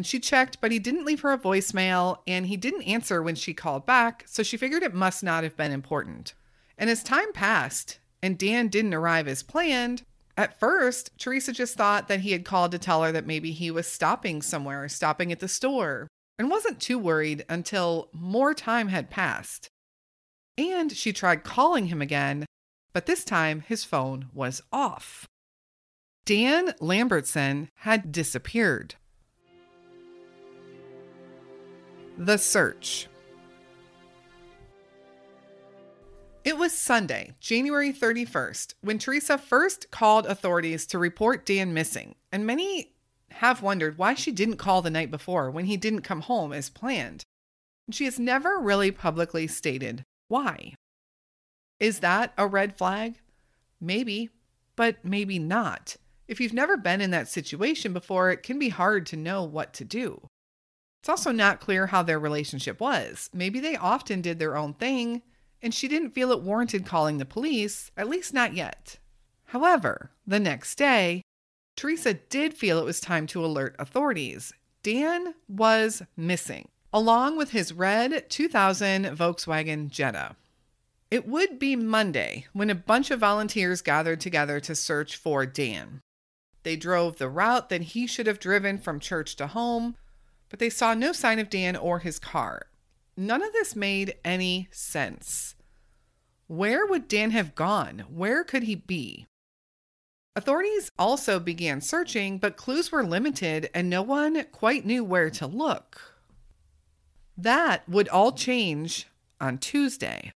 And 0.00 0.06
she 0.06 0.18
checked, 0.18 0.62
but 0.62 0.72
he 0.72 0.78
didn't 0.78 1.04
leave 1.04 1.20
her 1.20 1.30
a 1.30 1.38
voicemail 1.38 2.20
and 2.26 2.46
he 2.46 2.56
didn't 2.56 2.84
answer 2.84 3.22
when 3.22 3.34
she 3.34 3.52
called 3.52 3.84
back, 3.84 4.24
so 4.26 4.42
she 4.42 4.56
figured 4.56 4.82
it 4.82 4.94
must 4.94 5.22
not 5.22 5.44
have 5.44 5.58
been 5.58 5.72
important. 5.72 6.32
And 6.78 6.88
as 6.88 7.02
time 7.02 7.34
passed 7.34 7.98
and 8.22 8.38
Dan 8.38 8.68
didn't 8.68 8.94
arrive 8.94 9.28
as 9.28 9.42
planned, 9.42 10.04
at 10.38 10.58
first, 10.58 11.10
Teresa 11.18 11.52
just 11.52 11.76
thought 11.76 12.08
that 12.08 12.20
he 12.20 12.32
had 12.32 12.46
called 12.46 12.72
to 12.72 12.78
tell 12.78 13.02
her 13.02 13.12
that 13.12 13.26
maybe 13.26 13.52
he 13.52 13.70
was 13.70 13.86
stopping 13.86 14.40
somewhere, 14.40 14.88
stopping 14.88 15.30
at 15.32 15.40
the 15.40 15.48
store, 15.48 16.08
and 16.38 16.48
wasn't 16.48 16.80
too 16.80 16.98
worried 16.98 17.44
until 17.50 18.08
more 18.14 18.54
time 18.54 18.88
had 18.88 19.10
passed. 19.10 19.68
And 20.56 20.92
she 20.92 21.12
tried 21.12 21.44
calling 21.44 21.88
him 21.88 22.00
again, 22.00 22.46
but 22.94 23.04
this 23.04 23.22
time 23.22 23.60
his 23.60 23.84
phone 23.84 24.30
was 24.32 24.62
off. 24.72 25.26
Dan 26.24 26.72
Lambertson 26.80 27.68
had 27.80 28.10
disappeared. 28.10 28.94
The 32.22 32.36
Search. 32.36 33.08
It 36.44 36.58
was 36.58 36.76
Sunday, 36.76 37.32
January 37.40 37.94
31st, 37.94 38.74
when 38.82 38.98
Teresa 38.98 39.38
first 39.38 39.90
called 39.90 40.26
authorities 40.26 40.84
to 40.88 40.98
report 40.98 41.46
Dan 41.46 41.72
missing, 41.72 42.16
and 42.30 42.44
many 42.44 42.92
have 43.30 43.62
wondered 43.62 43.96
why 43.96 44.12
she 44.12 44.32
didn't 44.32 44.58
call 44.58 44.82
the 44.82 44.90
night 44.90 45.10
before 45.10 45.50
when 45.50 45.64
he 45.64 45.78
didn't 45.78 46.02
come 46.02 46.20
home 46.20 46.52
as 46.52 46.68
planned. 46.68 47.24
She 47.90 48.04
has 48.04 48.18
never 48.18 48.58
really 48.58 48.90
publicly 48.90 49.46
stated 49.46 50.04
why? 50.28 50.74
Is 51.78 52.00
that 52.00 52.34
a 52.36 52.46
red 52.46 52.76
flag? 52.76 53.18
Maybe, 53.80 54.28
but 54.76 55.02
maybe 55.02 55.38
not. 55.38 55.96
If 56.28 56.38
you've 56.38 56.52
never 56.52 56.76
been 56.76 57.00
in 57.00 57.12
that 57.12 57.28
situation 57.28 57.94
before, 57.94 58.30
it 58.30 58.42
can 58.42 58.58
be 58.58 58.68
hard 58.68 59.06
to 59.06 59.16
know 59.16 59.42
what 59.42 59.72
to 59.72 59.86
do. 59.86 60.28
It's 61.00 61.08
also 61.08 61.32
not 61.32 61.60
clear 61.60 61.88
how 61.88 62.02
their 62.02 62.18
relationship 62.18 62.80
was. 62.80 63.30
Maybe 63.32 63.60
they 63.60 63.76
often 63.76 64.20
did 64.20 64.38
their 64.38 64.56
own 64.56 64.74
thing, 64.74 65.22
and 65.62 65.74
she 65.74 65.88
didn't 65.88 66.10
feel 66.10 66.30
it 66.30 66.42
warranted 66.42 66.86
calling 66.86 67.18
the 67.18 67.24
police, 67.24 67.90
at 67.96 68.08
least 68.08 68.34
not 68.34 68.54
yet. 68.54 68.98
However, 69.46 70.10
the 70.26 70.40
next 70.40 70.76
day, 70.76 71.22
Teresa 71.76 72.14
did 72.14 72.54
feel 72.54 72.78
it 72.78 72.84
was 72.84 73.00
time 73.00 73.26
to 73.28 73.44
alert 73.44 73.74
authorities. 73.78 74.52
Dan 74.82 75.34
was 75.48 76.02
missing 76.16 76.68
along 76.92 77.36
with 77.36 77.50
his 77.50 77.72
red 77.72 78.28
2000 78.28 79.04
Volkswagen 79.16 79.88
Jetta. 79.88 80.36
It 81.10 81.26
would 81.26 81.58
be 81.58 81.74
Monday 81.76 82.46
when 82.52 82.70
a 82.70 82.74
bunch 82.74 83.10
of 83.10 83.20
volunteers 83.20 83.82
gathered 83.82 84.20
together 84.20 84.60
to 84.60 84.74
search 84.74 85.16
for 85.16 85.44
Dan. 85.46 86.00
They 86.62 86.76
drove 86.76 87.16
the 87.16 87.28
route 87.28 87.68
that 87.68 87.82
he 87.82 88.06
should 88.06 88.26
have 88.26 88.38
driven 88.38 88.78
from 88.78 89.00
church 89.00 89.34
to 89.36 89.48
home, 89.48 89.96
but 90.50 90.58
they 90.58 90.68
saw 90.68 90.92
no 90.92 91.12
sign 91.12 91.38
of 91.38 91.48
Dan 91.48 91.76
or 91.76 92.00
his 92.00 92.18
car. 92.18 92.66
None 93.16 93.42
of 93.42 93.52
this 93.52 93.74
made 93.74 94.16
any 94.24 94.68
sense. 94.70 95.54
Where 96.48 96.84
would 96.84 97.08
Dan 97.08 97.30
have 97.30 97.54
gone? 97.54 98.04
Where 98.10 98.44
could 98.44 98.64
he 98.64 98.74
be? 98.74 99.26
Authorities 100.36 100.90
also 100.98 101.40
began 101.40 101.80
searching, 101.80 102.38
but 102.38 102.56
clues 102.56 102.92
were 102.92 103.04
limited 103.04 103.70
and 103.74 103.88
no 103.88 104.02
one 104.02 104.44
quite 104.52 104.84
knew 104.84 105.04
where 105.04 105.30
to 105.30 105.46
look. 105.46 106.14
That 107.36 107.88
would 107.88 108.08
all 108.08 108.32
change 108.32 109.06
on 109.40 109.58
Tuesday. 109.58 110.32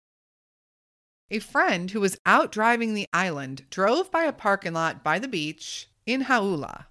A 1.30 1.38
friend 1.38 1.90
who 1.90 2.00
was 2.00 2.18
out 2.26 2.52
driving 2.52 2.94
the 2.94 3.06
island 3.12 3.64
drove 3.70 4.10
by 4.10 4.24
a 4.24 4.32
parking 4.32 4.74
lot 4.74 5.02
by 5.02 5.18
the 5.18 5.28
beach 5.28 5.88
in 6.04 6.24
Hauula. 6.24 6.86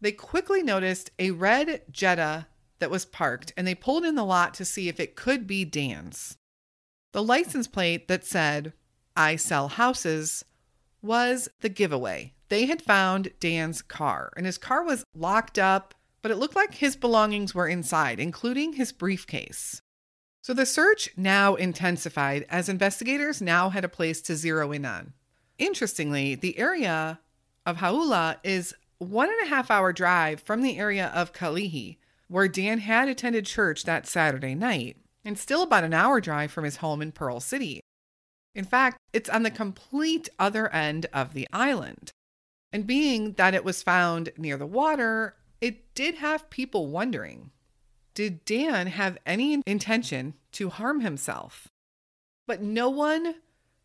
They 0.00 0.12
quickly 0.12 0.62
noticed 0.62 1.10
a 1.18 1.30
red 1.30 1.82
Jetta 1.90 2.46
that 2.82 2.90
was 2.90 3.06
parked 3.06 3.54
and 3.56 3.66
they 3.66 3.74
pulled 3.74 4.04
in 4.04 4.14
the 4.14 4.24
lot 4.24 4.52
to 4.54 4.66
see 4.66 4.90
if 4.90 5.00
it 5.00 5.16
could 5.16 5.46
be 5.46 5.64
Dan's. 5.64 6.36
The 7.12 7.22
license 7.22 7.66
plate 7.66 8.08
that 8.08 8.26
said, 8.26 8.74
I 9.16 9.36
sell 9.36 9.68
houses, 9.68 10.44
was 11.00 11.48
the 11.60 11.70
giveaway. 11.70 12.34
They 12.50 12.66
had 12.66 12.82
found 12.82 13.32
Dan's 13.40 13.80
car, 13.80 14.30
and 14.36 14.44
his 14.44 14.58
car 14.58 14.84
was 14.84 15.04
locked 15.14 15.58
up 15.58 15.94
but 16.22 16.30
it 16.30 16.38
looked 16.38 16.56
like 16.56 16.74
his 16.74 16.96
belongings 16.96 17.54
were 17.54 17.66
inside, 17.66 18.20
including 18.20 18.74
his 18.74 18.92
briefcase. 18.92 19.82
So 20.40 20.54
the 20.54 20.66
search 20.66 21.10
now 21.16 21.56
intensified 21.56 22.46
as 22.48 22.68
investigators 22.68 23.42
now 23.42 23.70
had 23.70 23.84
a 23.84 23.88
place 23.88 24.22
to 24.22 24.36
zero 24.36 24.72
in 24.72 24.84
on. 24.84 25.12
Interestingly, 25.58 26.34
the 26.34 26.58
area 26.58 27.20
of 27.66 27.78
Hauula 27.78 28.38
is 28.42 28.74
one 28.98 29.28
and 29.28 29.42
a 29.42 29.48
half 29.48 29.70
hour 29.70 29.92
drive 29.92 30.40
from 30.40 30.62
the 30.62 30.78
area 30.78 31.12
of 31.14 31.32
Kalihi, 31.32 31.98
where 32.32 32.48
Dan 32.48 32.78
had 32.78 33.08
attended 33.08 33.44
church 33.44 33.84
that 33.84 34.06
Saturday 34.06 34.54
night, 34.54 34.96
and 35.22 35.38
still 35.38 35.62
about 35.62 35.84
an 35.84 35.92
hour 35.92 36.18
drive 36.18 36.50
from 36.50 36.64
his 36.64 36.76
home 36.76 37.02
in 37.02 37.12
Pearl 37.12 37.40
City. 37.40 37.80
In 38.54 38.64
fact, 38.64 38.96
it's 39.12 39.28
on 39.28 39.42
the 39.42 39.50
complete 39.50 40.30
other 40.38 40.72
end 40.72 41.06
of 41.12 41.34
the 41.34 41.46
island. 41.52 42.10
And 42.72 42.86
being 42.86 43.32
that 43.32 43.54
it 43.54 43.66
was 43.66 43.82
found 43.82 44.30
near 44.38 44.56
the 44.56 44.66
water, 44.66 45.36
it 45.60 45.94
did 45.94 46.16
have 46.16 46.48
people 46.48 46.86
wondering 46.86 47.50
did 48.14 48.44
Dan 48.44 48.88
have 48.88 49.18
any 49.24 49.62
intention 49.66 50.34
to 50.52 50.70
harm 50.70 51.00
himself? 51.00 51.68
But 52.46 52.62
no 52.62 52.88
one 52.90 53.36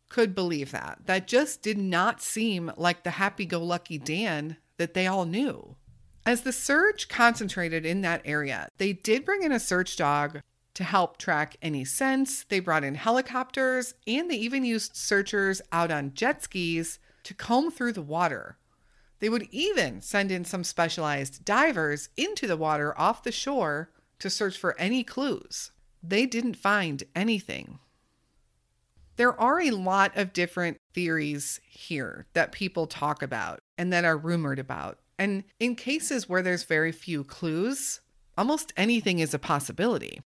could 0.08 0.34
believe 0.34 0.70
that. 0.72 1.00
That 1.04 1.28
just 1.28 1.62
did 1.62 1.78
not 1.78 2.22
seem 2.22 2.72
like 2.76 3.04
the 3.04 3.12
happy 3.12 3.44
go 3.46 3.62
lucky 3.62 3.98
Dan 3.98 4.56
that 4.78 4.94
they 4.94 5.06
all 5.06 5.24
knew. 5.24 5.76
As 6.28 6.42
the 6.42 6.52
search 6.52 7.08
concentrated 7.08 7.86
in 7.86 8.02
that 8.02 8.20
area, 8.26 8.68
they 8.76 8.92
did 8.92 9.24
bring 9.24 9.42
in 9.42 9.50
a 9.50 9.58
search 9.58 9.96
dog 9.96 10.42
to 10.74 10.84
help 10.84 11.16
track 11.16 11.56
any 11.62 11.86
scents. 11.86 12.44
They 12.44 12.60
brought 12.60 12.84
in 12.84 12.96
helicopters 12.96 13.94
and 14.06 14.30
they 14.30 14.36
even 14.36 14.62
used 14.62 14.94
searchers 14.94 15.62
out 15.72 15.90
on 15.90 16.12
jet 16.12 16.42
skis 16.42 16.98
to 17.22 17.32
comb 17.32 17.70
through 17.70 17.92
the 17.92 18.02
water 18.02 18.58
they 19.20 19.28
would 19.28 19.48
even 19.50 20.00
send 20.00 20.30
in 20.30 20.44
some 20.44 20.64
specialized 20.64 21.44
divers 21.44 22.08
into 22.16 22.46
the 22.46 22.56
water 22.56 22.98
off 22.98 23.22
the 23.22 23.32
shore 23.32 23.90
to 24.18 24.30
search 24.30 24.56
for 24.56 24.78
any 24.78 25.02
clues. 25.02 25.72
They 26.02 26.26
didn't 26.26 26.56
find 26.56 27.02
anything. 27.14 27.78
There 29.16 29.38
are 29.40 29.60
a 29.60 29.72
lot 29.72 30.16
of 30.16 30.32
different 30.32 30.78
theories 30.94 31.60
here 31.68 32.26
that 32.34 32.52
people 32.52 32.86
talk 32.86 33.22
about 33.22 33.58
and 33.76 33.92
that 33.92 34.04
are 34.04 34.16
rumored 34.16 34.60
about. 34.60 34.98
And 35.18 35.44
in 35.58 35.74
cases 35.74 36.28
where 36.28 36.42
there's 36.42 36.64
very 36.64 36.92
few 36.92 37.24
clues, 37.24 38.00
almost 38.36 38.72
anything 38.76 39.18
is 39.18 39.34
a 39.34 39.38
possibility. 39.38 40.20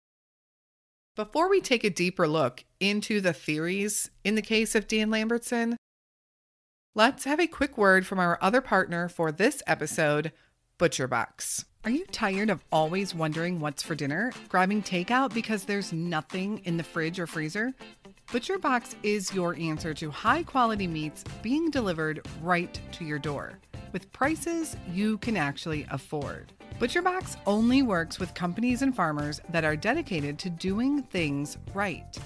Before 1.16 1.48
we 1.48 1.60
take 1.60 1.84
a 1.84 1.90
deeper 1.90 2.28
look 2.28 2.64
into 2.80 3.20
the 3.20 3.32
theories 3.32 4.10
in 4.24 4.34
the 4.34 4.42
case 4.42 4.74
of 4.74 4.88
Dan 4.88 5.10
Lambertson, 5.10 5.76
Let's 6.94 7.24
have 7.24 7.40
a 7.40 7.46
quick 7.46 7.78
word 7.78 8.06
from 8.06 8.18
our 8.18 8.38
other 8.42 8.60
partner 8.60 9.08
for 9.08 9.32
this 9.32 9.62
episode, 9.66 10.30
ButcherBox. 10.78 11.64
Are 11.84 11.90
you 11.90 12.04
tired 12.04 12.50
of 12.50 12.62
always 12.70 13.14
wondering 13.14 13.60
what's 13.60 13.82
for 13.82 13.94
dinner, 13.94 14.30
grabbing 14.50 14.82
takeout 14.82 15.32
because 15.32 15.64
there's 15.64 15.90
nothing 15.90 16.58
in 16.64 16.76
the 16.76 16.82
fridge 16.82 17.18
or 17.18 17.26
freezer? 17.26 17.72
ButcherBox 18.28 18.94
is 19.02 19.32
your 19.32 19.54
answer 19.56 19.94
to 19.94 20.10
high 20.10 20.42
quality 20.42 20.86
meats 20.86 21.24
being 21.40 21.70
delivered 21.70 22.26
right 22.42 22.78
to 22.92 23.06
your 23.06 23.18
door 23.18 23.58
with 23.92 24.12
prices 24.12 24.76
you 24.92 25.18
can 25.18 25.36
actually 25.36 25.86
afford. 25.90 26.52
ButcherBox 26.80 27.36
only 27.46 27.82
works 27.82 28.18
with 28.18 28.34
companies 28.34 28.82
and 28.82 28.94
farmers 28.94 29.40
that 29.50 29.64
are 29.64 29.76
dedicated 29.76 30.38
to 30.40 30.50
doing 30.50 31.02
things 31.02 31.58
right. 31.74 32.18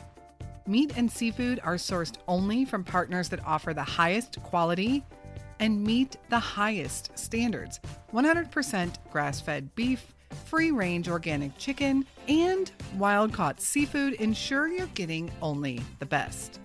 Meat 0.66 0.92
and 0.96 1.10
seafood 1.10 1.60
are 1.62 1.74
sourced 1.74 2.16
only 2.26 2.64
from 2.64 2.82
partners 2.82 3.28
that 3.28 3.44
offer 3.44 3.74
the 3.74 3.82
highest 3.82 4.42
quality 4.42 5.04
and 5.60 5.82
meet 5.82 6.16
the 6.28 6.38
highest 6.38 7.16
standards 7.18 7.80
100% 8.12 8.94
grass 9.10 9.40
fed 9.40 9.74
beef, 9.74 10.14
free 10.46 10.70
range 10.70 11.08
organic 11.08 11.56
chicken, 11.58 12.04
and 12.28 12.72
wild 12.96 13.32
caught 13.32 13.60
seafood 13.60 14.14
ensure 14.14 14.68
you're 14.68 14.86
getting 14.88 15.30
only 15.42 15.80
the 15.98 16.06
best. 16.06 16.60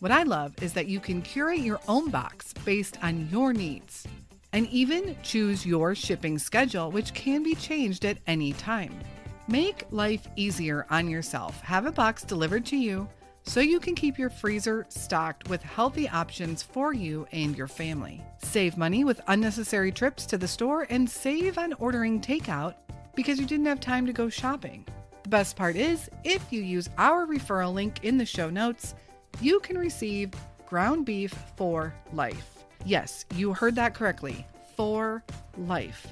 What 0.00 0.12
I 0.12 0.22
love 0.22 0.54
is 0.62 0.72
that 0.74 0.86
you 0.86 1.00
can 1.00 1.22
curate 1.22 1.60
your 1.60 1.80
own 1.88 2.10
box 2.10 2.52
based 2.64 2.98
on 3.02 3.28
your 3.30 3.52
needs 3.52 4.06
and 4.52 4.66
even 4.68 5.16
choose 5.22 5.66
your 5.66 5.94
shipping 5.94 6.38
schedule, 6.38 6.90
which 6.90 7.14
can 7.14 7.42
be 7.42 7.54
changed 7.54 8.04
at 8.04 8.18
any 8.26 8.52
time. 8.54 8.98
Make 9.46 9.84
life 9.90 10.28
easier 10.36 10.86
on 10.90 11.08
yourself. 11.08 11.60
Have 11.62 11.86
a 11.86 11.92
box 11.92 12.22
delivered 12.22 12.66
to 12.66 12.76
you 12.76 13.08
so 13.42 13.60
you 13.60 13.80
can 13.80 13.94
keep 13.94 14.18
your 14.18 14.28
freezer 14.28 14.84
stocked 14.90 15.48
with 15.48 15.62
healthy 15.62 16.06
options 16.08 16.62
for 16.62 16.92
you 16.92 17.26
and 17.32 17.56
your 17.56 17.66
family. 17.66 18.22
Save 18.42 18.76
money 18.76 19.04
with 19.04 19.22
unnecessary 19.28 19.90
trips 19.90 20.26
to 20.26 20.36
the 20.36 20.46
store 20.46 20.86
and 20.90 21.08
save 21.08 21.56
on 21.56 21.72
ordering 21.74 22.20
takeout 22.20 22.74
because 23.14 23.40
you 23.40 23.46
didn't 23.46 23.66
have 23.66 23.80
time 23.80 24.04
to 24.06 24.12
go 24.12 24.28
shopping. 24.28 24.86
The 25.22 25.30
best 25.30 25.56
part 25.56 25.76
is, 25.76 26.10
if 26.24 26.52
you 26.52 26.62
use 26.62 26.90
our 26.98 27.26
referral 27.26 27.72
link 27.72 28.04
in 28.04 28.18
the 28.18 28.26
show 28.26 28.50
notes, 28.50 28.94
you 29.40 29.60
can 29.60 29.78
receive 29.78 30.32
ground 30.66 31.06
beef 31.06 31.34
for 31.56 31.94
life. 32.12 32.57
Yes, 32.84 33.24
you 33.34 33.52
heard 33.52 33.74
that 33.76 33.94
correctly 33.94 34.46
for 34.76 35.22
life, 35.56 36.06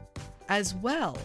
as 0.48 0.74
well 0.74 1.16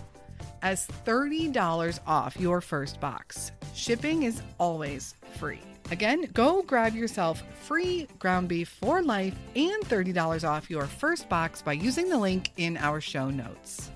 as 0.61 0.87
$30 1.05 1.99
off 2.05 2.39
your 2.39 2.61
first 2.61 2.99
box. 2.99 3.51
Shipping 3.73 4.23
is 4.23 4.41
always 4.59 5.15
free. 5.39 5.61
Again, 5.89 6.29
go 6.33 6.61
grab 6.61 6.95
yourself 6.95 7.43
free 7.63 8.07
ground 8.19 8.47
beef 8.47 8.69
for 8.69 9.01
life 9.01 9.35
and 9.55 9.83
$30 9.83 10.47
off 10.47 10.69
your 10.69 10.85
first 10.85 11.27
box 11.27 11.61
by 11.61 11.73
using 11.73 12.07
the 12.07 12.17
link 12.17 12.51
in 12.57 12.77
our 12.77 13.01
show 13.01 13.29
notes. 13.29 13.91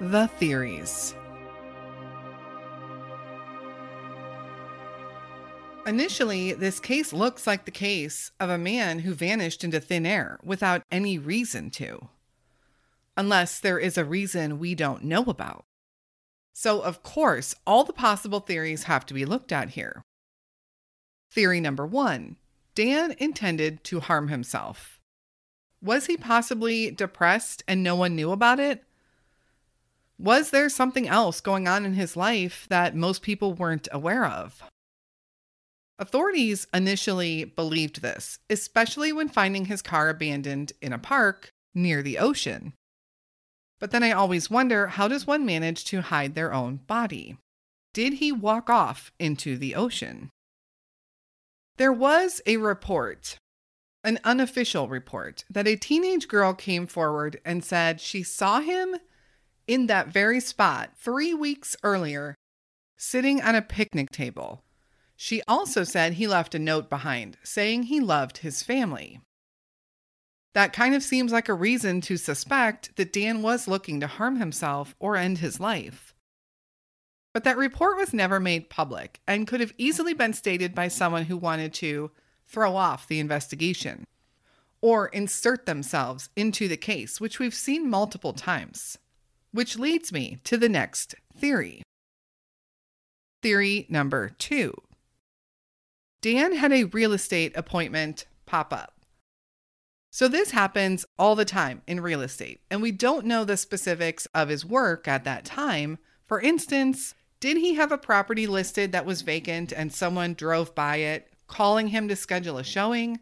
The 0.00 0.28
theories. 0.38 1.14
Initially, 5.88 6.52
this 6.52 6.80
case 6.80 7.14
looks 7.14 7.46
like 7.46 7.64
the 7.64 7.70
case 7.70 8.30
of 8.38 8.50
a 8.50 8.58
man 8.58 8.98
who 8.98 9.14
vanished 9.14 9.64
into 9.64 9.80
thin 9.80 10.04
air 10.04 10.38
without 10.44 10.82
any 10.92 11.16
reason 11.16 11.70
to. 11.70 12.10
Unless 13.16 13.60
there 13.60 13.78
is 13.78 13.96
a 13.96 14.04
reason 14.04 14.58
we 14.58 14.74
don't 14.74 15.02
know 15.02 15.22
about. 15.22 15.64
So, 16.52 16.82
of 16.82 17.02
course, 17.02 17.54
all 17.66 17.84
the 17.84 17.94
possible 17.94 18.40
theories 18.40 18.82
have 18.82 19.06
to 19.06 19.14
be 19.14 19.24
looked 19.24 19.50
at 19.50 19.70
here. 19.70 20.02
Theory 21.30 21.58
number 21.58 21.86
one 21.86 22.36
Dan 22.74 23.14
intended 23.18 23.82
to 23.84 24.00
harm 24.00 24.28
himself. 24.28 25.00
Was 25.80 26.04
he 26.04 26.18
possibly 26.18 26.90
depressed 26.90 27.64
and 27.66 27.82
no 27.82 27.96
one 27.96 28.14
knew 28.14 28.30
about 28.30 28.60
it? 28.60 28.84
Was 30.18 30.50
there 30.50 30.68
something 30.68 31.08
else 31.08 31.40
going 31.40 31.66
on 31.66 31.86
in 31.86 31.94
his 31.94 32.14
life 32.14 32.66
that 32.68 32.94
most 32.94 33.22
people 33.22 33.54
weren't 33.54 33.88
aware 33.90 34.26
of? 34.26 34.62
Authorities 35.98 36.66
initially 36.72 37.44
believed 37.44 38.02
this, 38.02 38.38
especially 38.48 39.12
when 39.12 39.28
finding 39.28 39.64
his 39.64 39.82
car 39.82 40.08
abandoned 40.08 40.72
in 40.80 40.92
a 40.92 40.98
park 40.98 41.50
near 41.74 42.02
the 42.02 42.18
ocean. 42.18 42.72
But 43.80 43.90
then 43.90 44.02
I 44.02 44.12
always 44.12 44.50
wonder 44.50 44.88
how 44.88 45.08
does 45.08 45.26
one 45.26 45.44
manage 45.44 45.84
to 45.86 46.02
hide 46.02 46.34
their 46.34 46.52
own 46.52 46.76
body? 46.76 47.38
Did 47.92 48.14
he 48.14 48.30
walk 48.30 48.70
off 48.70 49.12
into 49.18 49.56
the 49.56 49.74
ocean? 49.74 50.30
There 51.78 51.92
was 51.92 52.40
a 52.46 52.58
report, 52.58 53.36
an 54.04 54.18
unofficial 54.24 54.88
report, 54.88 55.44
that 55.50 55.68
a 55.68 55.76
teenage 55.76 56.28
girl 56.28 56.54
came 56.54 56.86
forward 56.86 57.40
and 57.44 57.64
said 57.64 58.00
she 58.00 58.22
saw 58.22 58.60
him 58.60 58.96
in 59.66 59.86
that 59.86 60.08
very 60.08 60.40
spot 60.40 60.90
three 60.96 61.34
weeks 61.34 61.76
earlier, 61.82 62.34
sitting 62.96 63.40
on 63.42 63.54
a 63.54 63.62
picnic 63.62 64.10
table. 64.10 64.62
She 65.20 65.42
also 65.48 65.82
said 65.82 66.12
he 66.12 66.28
left 66.28 66.54
a 66.54 66.60
note 66.60 66.88
behind 66.88 67.38
saying 67.42 67.82
he 67.82 67.98
loved 67.98 68.38
his 68.38 68.62
family. 68.62 69.20
That 70.54 70.72
kind 70.72 70.94
of 70.94 71.02
seems 71.02 71.32
like 71.32 71.48
a 71.48 71.54
reason 71.54 72.00
to 72.02 72.16
suspect 72.16 72.94
that 72.94 73.12
Dan 73.12 73.42
was 73.42 73.66
looking 73.66 73.98
to 73.98 74.06
harm 74.06 74.36
himself 74.36 74.94
or 75.00 75.16
end 75.16 75.38
his 75.38 75.58
life. 75.58 76.14
But 77.34 77.42
that 77.42 77.56
report 77.56 77.96
was 77.96 78.14
never 78.14 78.38
made 78.38 78.70
public 78.70 79.18
and 79.26 79.48
could 79.48 79.58
have 79.58 79.74
easily 79.76 80.14
been 80.14 80.34
stated 80.34 80.72
by 80.72 80.86
someone 80.86 81.24
who 81.24 81.36
wanted 81.36 81.74
to 81.74 82.12
throw 82.46 82.76
off 82.76 83.08
the 83.08 83.18
investigation 83.18 84.04
or 84.80 85.08
insert 85.08 85.66
themselves 85.66 86.30
into 86.36 86.68
the 86.68 86.76
case, 86.76 87.20
which 87.20 87.40
we've 87.40 87.54
seen 87.54 87.90
multiple 87.90 88.32
times. 88.32 88.98
Which 89.50 89.76
leads 89.76 90.12
me 90.12 90.38
to 90.44 90.56
the 90.56 90.68
next 90.68 91.16
theory. 91.36 91.82
Theory 93.42 93.84
number 93.88 94.28
two 94.28 94.74
Dan 96.20 96.54
had 96.54 96.72
a 96.72 96.84
real 96.84 97.12
estate 97.12 97.52
appointment 97.56 98.26
pop 98.46 98.72
up. 98.72 98.94
So, 100.10 100.26
this 100.26 100.50
happens 100.50 101.04
all 101.18 101.36
the 101.36 101.44
time 101.44 101.82
in 101.86 102.00
real 102.00 102.22
estate, 102.22 102.60
and 102.70 102.82
we 102.82 102.90
don't 102.90 103.26
know 103.26 103.44
the 103.44 103.56
specifics 103.56 104.26
of 104.34 104.48
his 104.48 104.64
work 104.64 105.06
at 105.06 105.24
that 105.24 105.44
time. 105.44 105.98
For 106.26 106.40
instance, 106.40 107.14
did 107.40 107.58
he 107.58 107.74
have 107.74 107.92
a 107.92 107.98
property 107.98 108.46
listed 108.46 108.90
that 108.92 109.06
was 109.06 109.22
vacant 109.22 109.72
and 109.72 109.92
someone 109.92 110.34
drove 110.34 110.74
by 110.74 110.96
it, 110.96 111.32
calling 111.46 111.88
him 111.88 112.08
to 112.08 112.16
schedule 112.16 112.58
a 112.58 112.64
showing? 112.64 113.20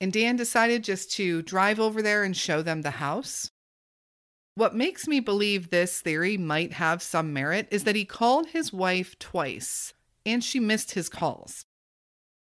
And 0.00 0.12
Dan 0.12 0.36
decided 0.36 0.84
just 0.84 1.12
to 1.12 1.42
drive 1.42 1.78
over 1.78 2.00
there 2.00 2.22
and 2.22 2.36
show 2.36 2.62
them 2.62 2.82
the 2.82 2.92
house? 2.92 3.50
What 4.54 4.74
makes 4.74 5.06
me 5.06 5.20
believe 5.20 5.70
this 5.70 6.00
theory 6.00 6.36
might 6.36 6.72
have 6.74 7.02
some 7.02 7.32
merit 7.32 7.68
is 7.70 7.84
that 7.84 7.96
he 7.96 8.04
called 8.04 8.48
his 8.48 8.72
wife 8.72 9.18
twice 9.18 9.92
and 10.24 10.42
she 10.42 10.60
missed 10.60 10.92
his 10.92 11.08
calls. 11.08 11.64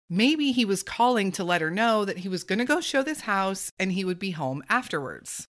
Maybe 0.10 0.52
he 0.52 0.66
was 0.66 0.84
calling 0.84 1.32
to 1.34 1.44
let 1.44 1.62
her 1.62 1.72
know 1.72 2.06
that 2.06 2.20
he 2.20 2.30
was 2.30 2.44
going 2.44 2.60
to 2.60 2.66
go 2.66 2.82
show 2.82 3.04
this 3.04 3.22
house 3.22 3.72
and 3.80 3.92
he 3.92 4.06
would 4.06 4.20
be 4.20 4.32
home 4.32 4.63
afterwards. 4.70 5.48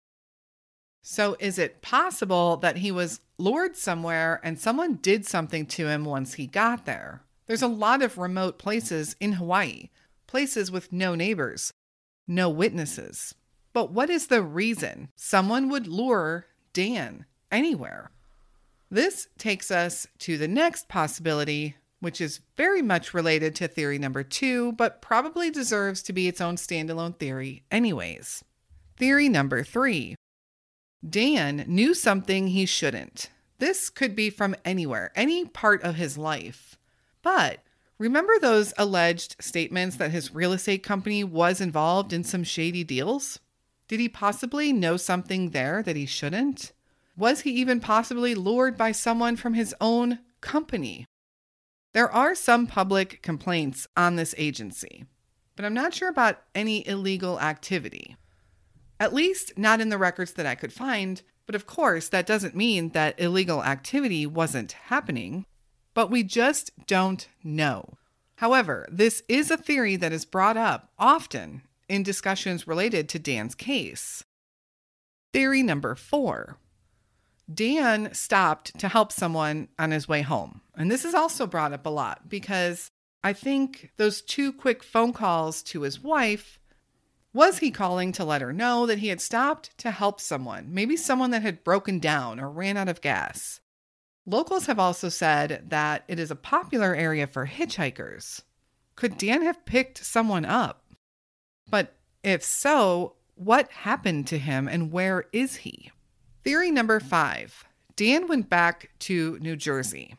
So, 1.02 1.36
is 1.38 1.58
it 1.58 1.82
possible 1.82 2.56
that 2.56 2.78
he 2.78 2.90
was 2.90 3.20
lured 3.38 3.76
somewhere 3.76 4.40
and 4.42 4.58
someone 4.58 4.96
did 4.96 5.24
something 5.24 5.66
to 5.66 5.86
him 5.86 6.04
once 6.04 6.34
he 6.34 6.46
got 6.46 6.84
there? 6.84 7.22
There's 7.46 7.62
a 7.62 7.68
lot 7.68 8.02
of 8.02 8.18
remote 8.18 8.58
places 8.58 9.14
in 9.20 9.34
Hawaii, 9.34 9.90
places 10.26 10.70
with 10.70 10.92
no 10.92 11.14
neighbors, 11.14 11.72
no 12.26 12.50
witnesses. 12.50 13.34
But 13.72 13.92
what 13.92 14.10
is 14.10 14.26
the 14.26 14.42
reason 14.42 15.10
someone 15.14 15.68
would 15.68 15.86
lure 15.86 16.46
Dan 16.72 17.26
anywhere? 17.52 18.10
This 18.90 19.28
takes 19.38 19.70
us 19.70 20.06
to 20.20 20.38
the 20.38 20.48
next 20.48 20.88
possibility, 20.88 21.76
which 22.00 22.20
is 22.20 22.40
very 22.56 22.82
much 22.82 23.14
related 23.14 23.54
to 23.54 23.68
theory 23.68 23.98
number 23.98 24.22
two, 24.22 24.72
but 24.72 25.02
probably 25.02 25.50
deserves 25.50 26.02
to 26.02 26.12
be 26.12 26.28
its 26.28 26.40
own 26.40 26.56
standalone 26.56 27.16
theory, 27.16 27.64
anyways. 27.70 28.44
Theory 28.96 29.28
number 29.28 29.62
three 29.62 30.16
Dan 31.08 31.64
knew 31.66 31.94
something 31.94 32.48
he 32.48 32.66
shouldn't. 32.66 33.30
This 33.58 33.90
could 33.90 34.14
be 34.14 34.30
from 34.30 34.56
anywhere, 34.64 35.12
any 35.14 35.44
part 35.44 35.82
of 35.82 35.94
his 35.94 36.18
life. 36.18 36.78
But 37.22 37.60
remember 37.98 38.38
those 38.38 38.74
alleged 38.76 39.36
statements 39.40 39.96
that 39.96 40.10
his 40.10 40.34
real 40.34 40.52
estate 40.52 40.82
company 40.82 41.24
was 41.24 41.60
involved 41.60 42.12
in 42.12 42.24
some 42.24 42.44
shady 42.44 42.84
deals? 42.84 43.38
Did 43.88 44.00
he 44.00 44.08
possibly 44.08 44.72
know 44.72 44.96
something 44.96 45.50
there 45.50 45.82
that 45.82 45.96
he 45.96 46.06
shouldn't? 46.06 46.72
Was 47.16 47.42
he 47.42 47.50
even 47.52 47.80
possibly 47.80 48.34
lured 48.34 48.76
by 48.76 48.92
someone 48.92 49.36
from 49.36 49.54
his 49.54 49.74
own 49.80 50.18
company? 50.40 51.06
There 51.96 52.12
are 52.12 52.34
some 52.34 52.66
public 52.66 53.22
complaints 53.22 53.88
on 53.96 54.16
this 54.16 54.34
agency, 54.36 55.06
but 55.56 55.64
I'm 55.64 55.72
not 55.72 55.94
sure 55.94 56.10
about 56.10 56.42
any 56.54 56.86
illegal 56.86 57.40
activity. 57.40 58.18
At 59.00 59.14
least 59.14 59.56
not 59.56 59.80
in 59.80 59.88
the 59.88 59.96
records 59.96 60.34
that 60.34 60.44
I 60.44 60.56
could 60.56 60.74
find, 60.74 61.22
but 61.46 61.54
of 61.54 61.66
course, 61.66 62.10
that 62.10 62.26
doesn't 62.26 62.54
mean 62.54 62.90
that 62.90 63.18
illegal 63.18 63.64
activity 63.64 64.26
wasn't 64.26 64.72
happening, 64.72 65.46
but 65.94 66.10
we 66.10 66.22
just 66.22 66.70
don't 66.86 67.28
know. 67.42 67.94
However, 68.34 68.86
this 68.92 69.22
is 69.26 69.50
a 69.50 69.56
theory 69.56 69.96
that 69.96 70.12
is 70.12 70.26
brought 70.26 70.58
up 70.58 70.90
often 70.98 71.62
in 71.88 72.02
discussions 72.02 72.68
related 72.68 73.08
to 73.08 73.18
Dan's 73.18 73.54
case. 73.54 74.22
Theory 75.32 75.62
number 75.62 75.94
four 75.94 76.58
Dan 77.52 78.12
stopped 78.12 78.78
to 78.78 78.88
help 78.88 79.12
someone 79.12 79.68
on 79.78 79.92
his 79.92 80.08
way 80.08 80.22
home. 80.22 80.62
And 80.76 80.90
this 80.90 81.04
is 81.04 81.14
also 81.14 81.46
brought 81.46 81.72
up 81.72 81.86
a 81.86 81.90
lot 81.90 82.28
because 82.28 82.90
I 83.22 83.32
think 83.32 83.90
those 83.96 84.20
two 84.20 84.52
quick 84.52 84.82
phone 84.82 85.12
calls 85.12 85.62
to 85.64 85.82
his 85.82 86.00
wife 86.00 86.58
Was 87.32 87.58
he 87.58 87.70
calling 87.70 88.12
to 88.12 88.24
let 88.24 88.40
her 88.40 88.52
know 88.52 88.86
that 88.86 88.98
he 88.98 89.08
had 89.08 89.20
stopped 89.20 89.76
to 89.78 89.90
help 89.90 90.20
someone, 90.20 90.72
maybe 90.72 90.96
someone 90.96 91.30
that 91.32 91.42
had 91.42 91.64
broken 91.64 91.98
down 91.98 92.40
or 92.40 92.50
ran 92.50 92.76
out 92.76 92.88
of 92.88 93.00
gas? 93.00 93.60
Locals 94.24 94.66
have 94.66 94.78
also 94.78 95.08
said 95.08 95.64
that 95.68 96.02
it 96.08 96.18
is 96.18 96.30
a 96.30 96.36
popular 96.36 96.94
area 96.94 97.26
for 97.26 97.46
hitchhikers. 97.46 98.42
Could 98.96 99.18
Dan 99.18 99.42
have 99.42 99.66
picked 99.66 100.04
someone 100.04 100.44
up? 100.44 100.82
But 101.68 101.94
if 102.24 102.42
so, 102.42 103.16
what 103.34 103.70
happened 103.70 104.26
to 104.28 104.38
him 104.38 104.66
and 104.66 104.90
where 104.90 105.26
is 105.32 105.56
he? 105.56 105.90
Theory 106.46 106.70
number 106.70 107.00
five 107.00 107.64
Dan 107.96 108.28
went 108.28 108.48
back 108.48 108.90
to 109.00 109.36
New 109.40 109.56
Jersey. 109.56 110.14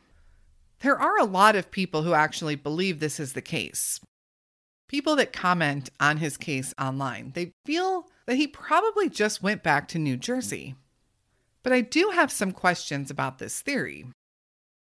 There 0.82 1.00
are 1.00 1.18
a 1.18 1.24
lot 1.24 1.56
of 1.56 1.72
people 1.72 2.04
who 2.04 2.14
actually 2.14 2.56
believe 2.56 3.00
this 3.00 3.18
is 3.18 3.32
the 3.32 3.42
case. 3.42 4.02
People 4.90 5.16
that 5.16 5.32
comment 5.32 5.90
on 6.02 6.18
his 6.18 6.36
case 6.36 6.74
online, 6.78 7.32
they 7.34 7.54
feel 7.64 8.10
that 8.26 8.36
he 8.36 8.46
probably 8.46 9.08
just 9.08 9.42
went 9.42 9.64
back 9.64 9.88
to 9.88 10.00
New 10.00 10.18
Jersey. 10.18 10.76
But 11.64 11.72
I 11.72 11.80
do 11.80 12.10
have 12.14 12.30
some 12.30 12.52
questions 12.52 13.10
about 13.10 13.38
this 13.38 13.62
theory. 13.62 14.08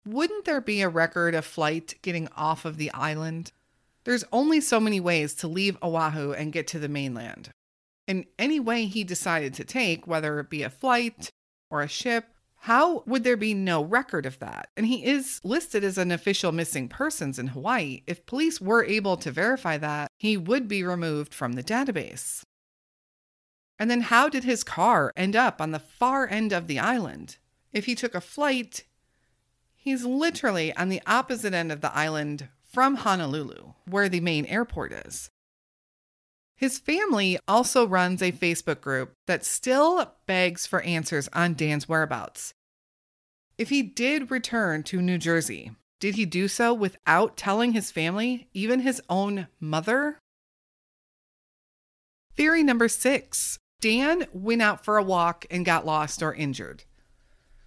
Wouldn't 0.08 0.46
there 0.46 0.62
be 0.62 0.82
a 0.82 0.90
record 0.90 1.36
of 1.36 1.46
flight 1.46 1.94
getting 2.02 2.28
off 2.36 2.66
of 2.66 2.78
the 2.78 2.90
island? 2.90 3.52
There's 4.04 4.26
only 4.32 4.62
so 4.62 4.80
many 4.80 5.00
ways 5.00 5.36
to 5.36 5.48
leave 5.48 5.78
Oahu 5.84 6.32
and 6.32 6.52
get 6.52 6.66
to 6.70 6.80
the 6.80 6.90
mainland. 6.90 7.52
And 8.10 8.26
any 8.40 8.60
way 8.60 8.88
he 8.88 9.04
decided 9.04 9.54
to 9.54 9.64
take, 9.64 10.08
whether 10.08 10.40
it 10.40 10.50
be 10.50 10.64
a 10.64 10.70
flight 10.72 11.30
or 11.70 11.82
a 11.84 11.88
ship, 11.88 12.26
how 12.62 13.04
would 13.06 13.24
there 13.24 13.38
be 13.38 13.54
no 13.54 13.84
record 13.84 14.26
of 14.26 14.40
that? 14.40 14.70
And 14.76 14.88
he 14.88 15.06
is 15.06 15.40
listed 15.44 15.84
as 15.84 16.00
an 16.00 16.12
official 16.12 16.52
missing 16.52 16.90
persons 16.90 17.38
in 17.38 17.50
Hawaii. 17.50 18.02
If 18.08 18.26
police 18.26 18.60
were 18.60 18.84
able 18.84 19.16
to 19.18 19.32
verify 19.32 19.78
that, 19.78 20.10
he 20.18 20.38
would 20.38 20.68
be 20.68 20.84
removed 20.84 21.36
from 21.36 21.54
the 21.54 21.64
database. 21.64 22.42
And 23.78 23.92
then 23.92 24.02
how 24.02 24.28
did 24.28 24.44
his 24.44 24.64
car 24.64 25.14
end 25.16 25.36
up 25.36 25.62
on 25.62 25.70
the 25.70 25.80
far 25.80 26.28
end 26.28 26.52
of 26.52 26.66
the 26.66 26.80
island? 26.80 27.38
If 27.72 27.86
he 27.86 27.94
took 27.94 28.16
a 28.16 28.22
flight, 28.22 28.86
he's 29.76 30.04
literally 30.04 30.76
on 30.76 30.90
the 30.90 31.04
opposite 31.06 31.54
end 31.54 31.72
of 31.72 31.82
the 31.82 31.96
island 31.96 32.50
from 32.64 32.96
Honolulu, 32.96 33.74
where 33.86 34.10
the 34.10 34.20
main 34.20 34.48
airport 34.48 34.94
is. 34.94 35.30
His 36.60 36.78
family 36.78 37.40
also 37.48 37.88
runs 37.88 38.22
a 38.22 38.34
Facebook 38.34 38.82
group 38.82 39.14
that 39.28 39.46
still 39.46 40.14
begs 40.26 40.68
for 40.68 40.82
answers 40.82 41.30
on 41.32 41.54
Dan's 41.54 41.88
whereabouts. 41.88 42.54
If 43.58 43.70
he 43.70 43.82
did 43.82 44.30
return 44.30 44.84
to 44.84 45.02
New 45.02 45.18
Jersey, 45.18 45.72
did 46.02 46.16
he 46.16 46.26
do 46.26 46.50
so 46.50 46.74
without 46.74 47.38
telling 47.38 47.72
his 47.72 47.92
family, 47.92 48.50
even 48.54 48.82
his 48.82 49.02
own 49.10 49.48
mother? 49.62 50.20
Theory 52.36 52.62
number 52.62 52.90
six 52.90 53.58
Dan 53.80 54.28
went 54.34 54.62
out 54.62 54.84
for 54.84 54.98
a 54.98 55.04
walk 55.04 55.46
and 55.50 55.66
got 55.66 55.86
lost 55.86 56.22
or 56.22 56.34
injured. 56.34 56.84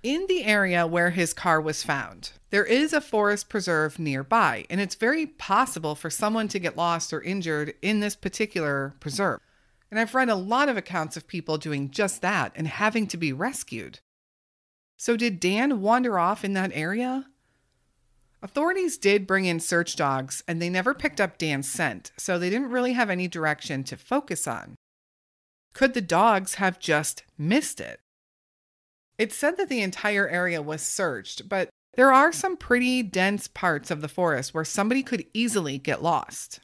In 0.02 0.26
the 0.26 0.42
area 0.42 0.84
where 0.84 1.10
his 1.10 1.32
car 1.32 1.60
was 1.60 1.84
found, 1.84 2.32
there 2.50 2.64
is 2.64 2.92
a 2.92 3.00
forest 3.00 3.48
preserve 3.48 4.00
nearby, 4.00 4.66
and 4.68 4.80
it's 4.80 4.96
very 4.96 5.26
possible 5.26 5.94
for 5.94 6.10
someone 6.10 6.48
to 6.48 6.58
get 6.58 6.76
lost 6.76 7.12
or 7.12 7.22
injured 7.22 7.74
in 7.82 8.00
this 8.00 8.16
particular 8.16 8.96
preserve. 8.98 9.38
And 9.92 10.00
I've 10.00 10.16
read 10.16 10.28
a 10.28 10.34
lot 10.34 10.68
of 10.68 10.76
accounts 10.76 11.16
of 11.16 11.28
people 11.28 11.56
doing 11.56 11.88
just 11.88 12.20
that 12.20 12.50
and 12.56 12.66
having 12.66 13.06
to 13.08 13.16
be 13.16 13.32
rescued. 13.32 14.00
So, 14.96 15.16
did 15.16 15.38
Dan 15.38 15.80
wander 15.80 16.18
off 16.18 16.44
in 16.44 16.54
that 16.54 16.72
area? 16.74 17.26
Authorities 18.42 18.98
did 18.98 19.24
bring 19.24 19.44
in 19.44 19.60
search 19.60 19.94
dogs, 19.94 20.42
and 20.48 20.60
they 20.60 20.68
never 20.68 20.94
picked 20.94 21.20
up 21.20 21.38
Dan's 21.38 21.70
scent, 21.70 22.10
so 22.16 22.40
they 22.40 22.50
didn't 22.50 22.70
really 22.70 22.94
have 22.94 23.08
any 23.08 23.28
direction 23.28 23.84
to 23.84 23.96
focus 23.96 24.48
on. 24.48 24.74
Could 25.74 25.94
the 25.94 26.00
dogs 26.00 26.54
have 26.54 26.80
just 26.80 27.22
missed 27.38 27.80
it? 27.80 28.00
It 29.18 29.32
said 29.32 29.56
that 29.56 29.68
the 29.68 29.82
entire 29.82 30.28
area 30.28 30.62
was 30.62 30.82
searched, 30.82 31.48
but 31.48 31.68
there 31.94 32.12
are 32.12 32.32
some 32.32 32.56
pretty 32.56 33.02
dense 33.02 33.48
parts 33.48 33.90
of 33.90 34.00
the 34.00 34.08
forest 34.08 34.54
where 34.54 34.64
somebody 34.64 35.02
could 35.02 35.26
easily 35.34 35.78
get 35.78 36.02
lost. 36.02 36.60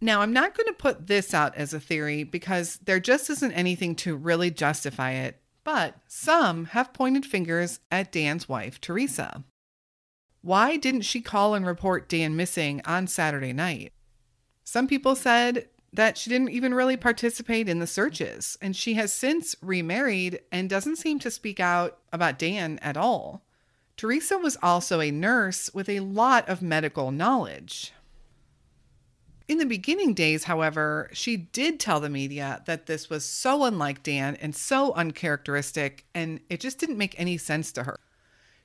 Now, 0.00 0.20
I'm 0.20 0.32
not 0.32 0.56
going 0.56 0.66
to 0.66 0.72
put 0.74 1.06
this 1.06 1.32
out 1.32 1.56
as 1.56 1.72
a 1.72 1.80
theory 1.80 2.24
because 2.24 2.78
there 2.84 3.00
just 3.00 3.30
isn't 3.30 3.52
anything 3.52 3.94
to 3.96 4.16
really 4.16 4.50
justify 4.50 5.12
it, 5.12 5.40
but 5.62 5.96
some 6.08 6.66
have 6.66 6.92
pointed 6.92 7.24
fingers 7.24 7.80
at 7.90 8.12
Dan's 8.12 8.48
wife, 8.48 8.80
Teresa. 8.80 9.44
Why 10.42 10.76
didn't 10.76 11.02
she 11.02 11.22
call 11.22 11.54
and 11.54 11.64
report 11.64 12.08
Dan 12.08 12.36
missing 12.36 12.82
on 12.84 13.06
Saturday 13.06 13.54
night? 13.54 13.92
Some 14.62 14.86
people 14.86 15.16
said 15.16 15.68
that 15.94 16.18
she 16.18 16.28
didn't 16.28 16.50
even 16.50 16.74
really 16.74 16.96
participate 16.96 17.68
in 17.68 17.78
the 17.78 17.86
searches, 17.86 18.58
and 18.60 18.74
she 18.74 18.94
has 18.94 19.12
since 19.12 19.54
remarried 19.62 20.40
and 20.50 20.68
doesn't 20.68 20.96
seem 20.96 21.20
to 21.20 21.30
speak 21.30 21.60
out 21.60 21.98
about 22.12 22.38
Dan 22.38 22.78
at 22.82 22.96
all. 22.96 23.42
Teresa 23.96 24.36
was 24.36 24.58
also 24.60 25.00
a 25.00 25.12
nurse 25.12 25.72
with 25.72 25.88
a 25.88 26.00
lot 26.00 26.48
of 26.48 26.60
medical 26.60 27.12
knowledge. 27.12 27.92
In 29.46 29.58
the 29.58 29.66
beginning 29.66 30.14
days, 30.14 30.44
however, 30.44 31.10
she 31.12 31.36
did 31.36 31.78
tell 31.78 32.00
the 32.00 32.08
media 32.08 32.62
that 32.66 32.86
this 32.86 33.08
was 33.08 33.24
so 33.24 33.62
unlike 33.64 34.02
Dan 34.02 34.36
and 34.36 34.56
so 34.56 34.92
uncharacteristic, 34.94 36.06
and 36.12 36.40
it 36.50 36.58
just 36.58 36.78
didn't 36.78 36.98
make 36.98 37.18
any 37.20 37.38
sense 37.38 37.70
to 37.72 37.84
her. 37.84 38.00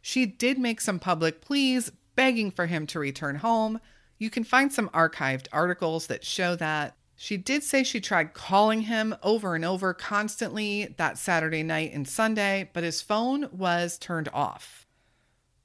She 0.01 0.25
did 0.25 0.57
make 0.57 0.81
some 0.81 0.97
public 0.97 1.41
pleas 1.41 1.91
begging 2.15 2.49
for 2.49 2.65
him 2.65 2.87
to 2.87 2.99
return 2.99 3.35
home. 3.35 3.79
You 4.17 4.31
can 4.31 4.43
find 4.43 4.73
some 4.73 4.89
archived 4.89 5.47
articles 5.51 6.07
that 6.07 6.25
show 6.25 6.55
that. 6.55 6.95
She 7.21 7.36
did 7.36 7.63
say 7.63 7.84
she 7.84 7.99
tried 7.99 8.34
calling 8.34 8.84
him 8.84 9.13
over 9.21 9.53
and 9.53 9.65
over 9.65 9.93
constantly 9.93 10.95
that 10.95 11.17
Saturday 11.17 11.63
night 11.63 11.91
and 11.91 12.08
Sunday, 12.08 12.69
but 12.71 12.86
his 12.86 13.01
phone 13.01 13.49
was 13.51 13.97
turned 13.97 14.29
off. 14.29 14.88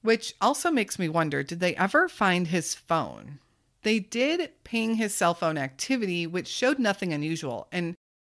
Which 0.03 0.35
also 0.41 0.73
makes 0.73 0.99
me 0.99 1.09
wonder 1.09 1.45
did 1.45 1.61
they 1.61 1.77
ever 1.77 2.09
find 2.09 2.49
his 2.49 2.75
phone? 2.75 3.39
They 3.85 4.01
did 4.01 4.51
ping 4.65 4.97
his 4.97 5.15
cell 5.15 5.33
phone 5.33 5.57
activity, 5.57 6.27
which 6.27 6.49
showed 6.49 6.81
nothing 6.81 7.13
unusual. 7.13 7.69
And 7.71 7.95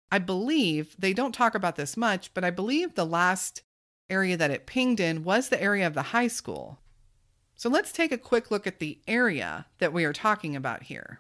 I 0.10 0.19
believe 0.19 0.95
they 0.97 1.12
don't 1.12 1.36
talk 1.36 1.55
about 1.55 1.75
this 1.75 1.97
much, 1.97 2.34
but 2.34 2.45
I 2.45 2.51
believe 2.51 2.95
the 2.95 3.05
last 3.05 3.63
area 4.10 4.38
that 4.38 4.49
it 4.49 4.65
pinged 4.65 5.01
in 5.01 5.25
was 5.25 5.49
the 5.49 5.62
area 5.62 5.86
of 5.86 5.93
the 5.93 6.13
high 6.13 6.29
school. 6.29 6.79
So 7.58 7.69
let's 7.69 7.91
take 7.91 8.13
a 8.13 8.17
quick 8.17 8.49
look 8.49 8.65
at 8.65 8.79
the 8.79 9.01
area 9.10 9.65
that 9.79 9.91
we 9.91 10.05
are 10.05 10.13
talking 10.13 10.55
about 10.55 10.84
here. 10.84 11.19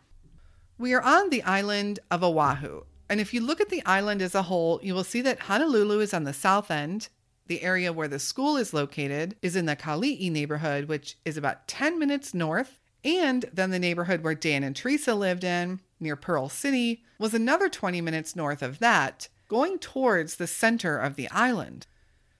We 0.79 0.93
are 0.93 1.01
on 1.01 1.29
the 1.29 1.43
island 1.43 1.99
of 2.09 2.23
Oahu. 2.23 2.83
And 3.09 3.19
if 3.19 3.33
you 3.33 3.41
look 3.41 3.59
at 3.59 3.67
the 3.67 3.85
island 3.85 4.21
as 4.21 4.33
a 4.33 4.43
whole, 4.43 4.79
you 4.81 4.93
will 4.93 5.03
see 5.03 5.19
that 5.23 5.41
Honolulu 5.41 5.99
is 5.99 6.13
on 6.13 6.23
the 6.23 6.31
south 6.31 6.71
end. 6.71 7.09
The 7.47 7.61
area 7.63 7.91
where 7.91 8.07
the 8.07 8.17
school 8.17 8.55
is 8.55 8.73
located 8.73 9.35
is 9.41 9.57
in 9.57 9.65
the 9.65 9.75
Kalihi 9.75 10.31
neighborhood, 10.31 10.85
which 10.85 11.17
is 11.25 11.35
about 11.35 11.67
10 11.67 11.99
minutes 11.99 12.33
north. 12.33 12.79
And 13.03 13.43
then 13.51 13.71
the 13.71 13.79
neighborhood 13.79 14.23
where 14.23 14.35
Dan 14.35 14.63
and 14.63 14.73
Teresa 14.73 15.15
lived 15.15 15.43
in, 15.43 15.81
near 15.99 16.15
Pearl 16.15 16.47
City, 16.47 17.03
was 17.17 17.33
another 17.33 17.67
20 17.67 17.99
minutes 17.99 18.33
north 18.33 18.61
of 18.61 18.79
that, 18.79 19.27
going 19.49 19.79
towards 19.79 20.37
the 20.37 20.47
center 20.47 20.97
of 20.97 21.17
the 21.17 21.29
island. 21.31 21.87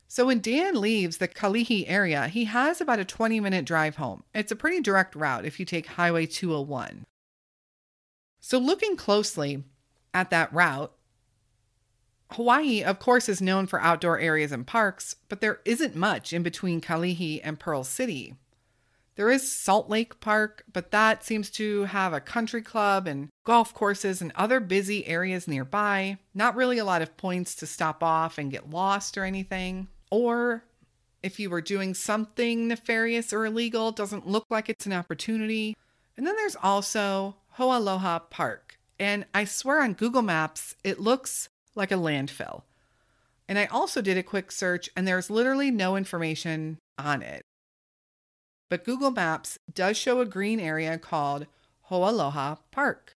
So 0.08 0.28
when 0.28 0.40
Dan 0.40 0.80
leaves 0.80 1.18
the 1.18 1.28
Kalihi 1.28 1.84
area, 1.90 2.30
he 2.30 2.46
has 2.46 2.80
about 2.80 3.00
a 3.00 3.06
20 3.06 3.42
minute 3.42 3.66
drive 3.66 3.98
home. 3.98 4.24
It's 4.34 4.54
a 4.54 4.56
pretty 4.56 4.80
direct 4.80 5.14
route 5.14 5.44
if 5.44 5.60
you 5.60 5.66
take 5.66 5.88
Highway 5.88 6.26
201. 6.26 7.06
So, 8.40 8.58
looking 8.58 8.96
closely 8.96 9.64
at 10.14 10.30
that 10.30 10.54
route, 10.54 10.94
Hawaii, 12.32 12.84
of 12.84 13.00
course, 13.00 13.28
is 13.28 13.42
known 13.42 13.66
for 13.66 13.82
outdoor 13.82 14.20
areas 14.20 14.52
and 14.52 14.66
parks, 14.66 15.16
but 15.30 15.42
there 15.42 15.62
isn't 15.66 15.96
much 15.96 16.32
in 16.32 16.44
between 16.44 16.80
Kalihi 16.80 17.42
and 17.44 17.60
Pearl 17.60 17.84
City. 17.84 18.36
There 19.16 19.30
is 19.30 19.52
Salt 19.52 19.90
Lake 19.90 20.22
Park, 20.22 20.64
but 20.72 20.92
that 20.92 21.26
seems 21.26 21.50
to 21.52 21.84
have 21.86 22.14
a 22.14 22.22
country 22.22 22.62
club 22.62 23.06
and 23.06 23.28
golf 23.44 23.74
courses 23.74 24.22
and 24.22 24.32
other 24.36 24.62
busy 24.62 25.06
areas 25.08 25.46
nearby. 25.46 26.20
Not 26.34 26.56
really 26.56 26.78
a 26.78 26.86
lot 26.86 27.02
of 27.02 27.18
points 27.18 27.54
to 27.56 27.66
stop 27.66 28.02
off 28.02 28.38
and 28.38 28.52
get 28.52 28.70
lost 28.70 29.18
or 29.18 29.26
anything. 29.26 29.90
Or 30.10 30.64
if 31.22 31.38
you 31.38 31.50
were 31.50 31.60
doing 31.60 31.94
something 31.96 32.70
nefarious 32.70 33.34
or 33.34 33.46
illegal, 33.46 33.92
doesn't 33.92 34.28
look 34.28 34.46
like 34.50 34.70
it's 34.70 34.86
an 34.86 34.94
opportunity. 34.94 35.76
And 36.16 36.26
then 36.26 36.38
there's 36.38 36.56
also 36.56 37.36
Ho'aloha 37.60 38.20
Park. 38.20 38.80
And 38.98 39.26
I 39.34 39.44
swear 39.44 39.82
on 39.82 39.92
Google 39.92 40.22
Maps, 40.22 40.78
it 40.82 40.98
looks 40.98 41.50
like 41.76 41.92
a 41.92 41.96
landfill. 41.96 42.62
And 43.50 43.60
I 43.60 43.66
also 43.66 44.02
did 44.02 44.18
a 44.18 44.24
quick 44.24 44.50
search, 44.50 44.90
and 44.96 45.06
there's 45.06 45.30
literally 45.30 45.70
no 45.70 45.98
information 45.98 46.78
on 46.98 47.22
it. 47.22 47.42
But 48.70 48.86
Google 48.86 49.12
Maps 49.12 49.60
does 49.74 49.98
show 49.98 50.22
a 50.22 50.26
green 50.26 50.62
area 50.62 50.98
called 50.98 51.48
Ho'aloha 51.90 52.56
Park. 52.72 53.12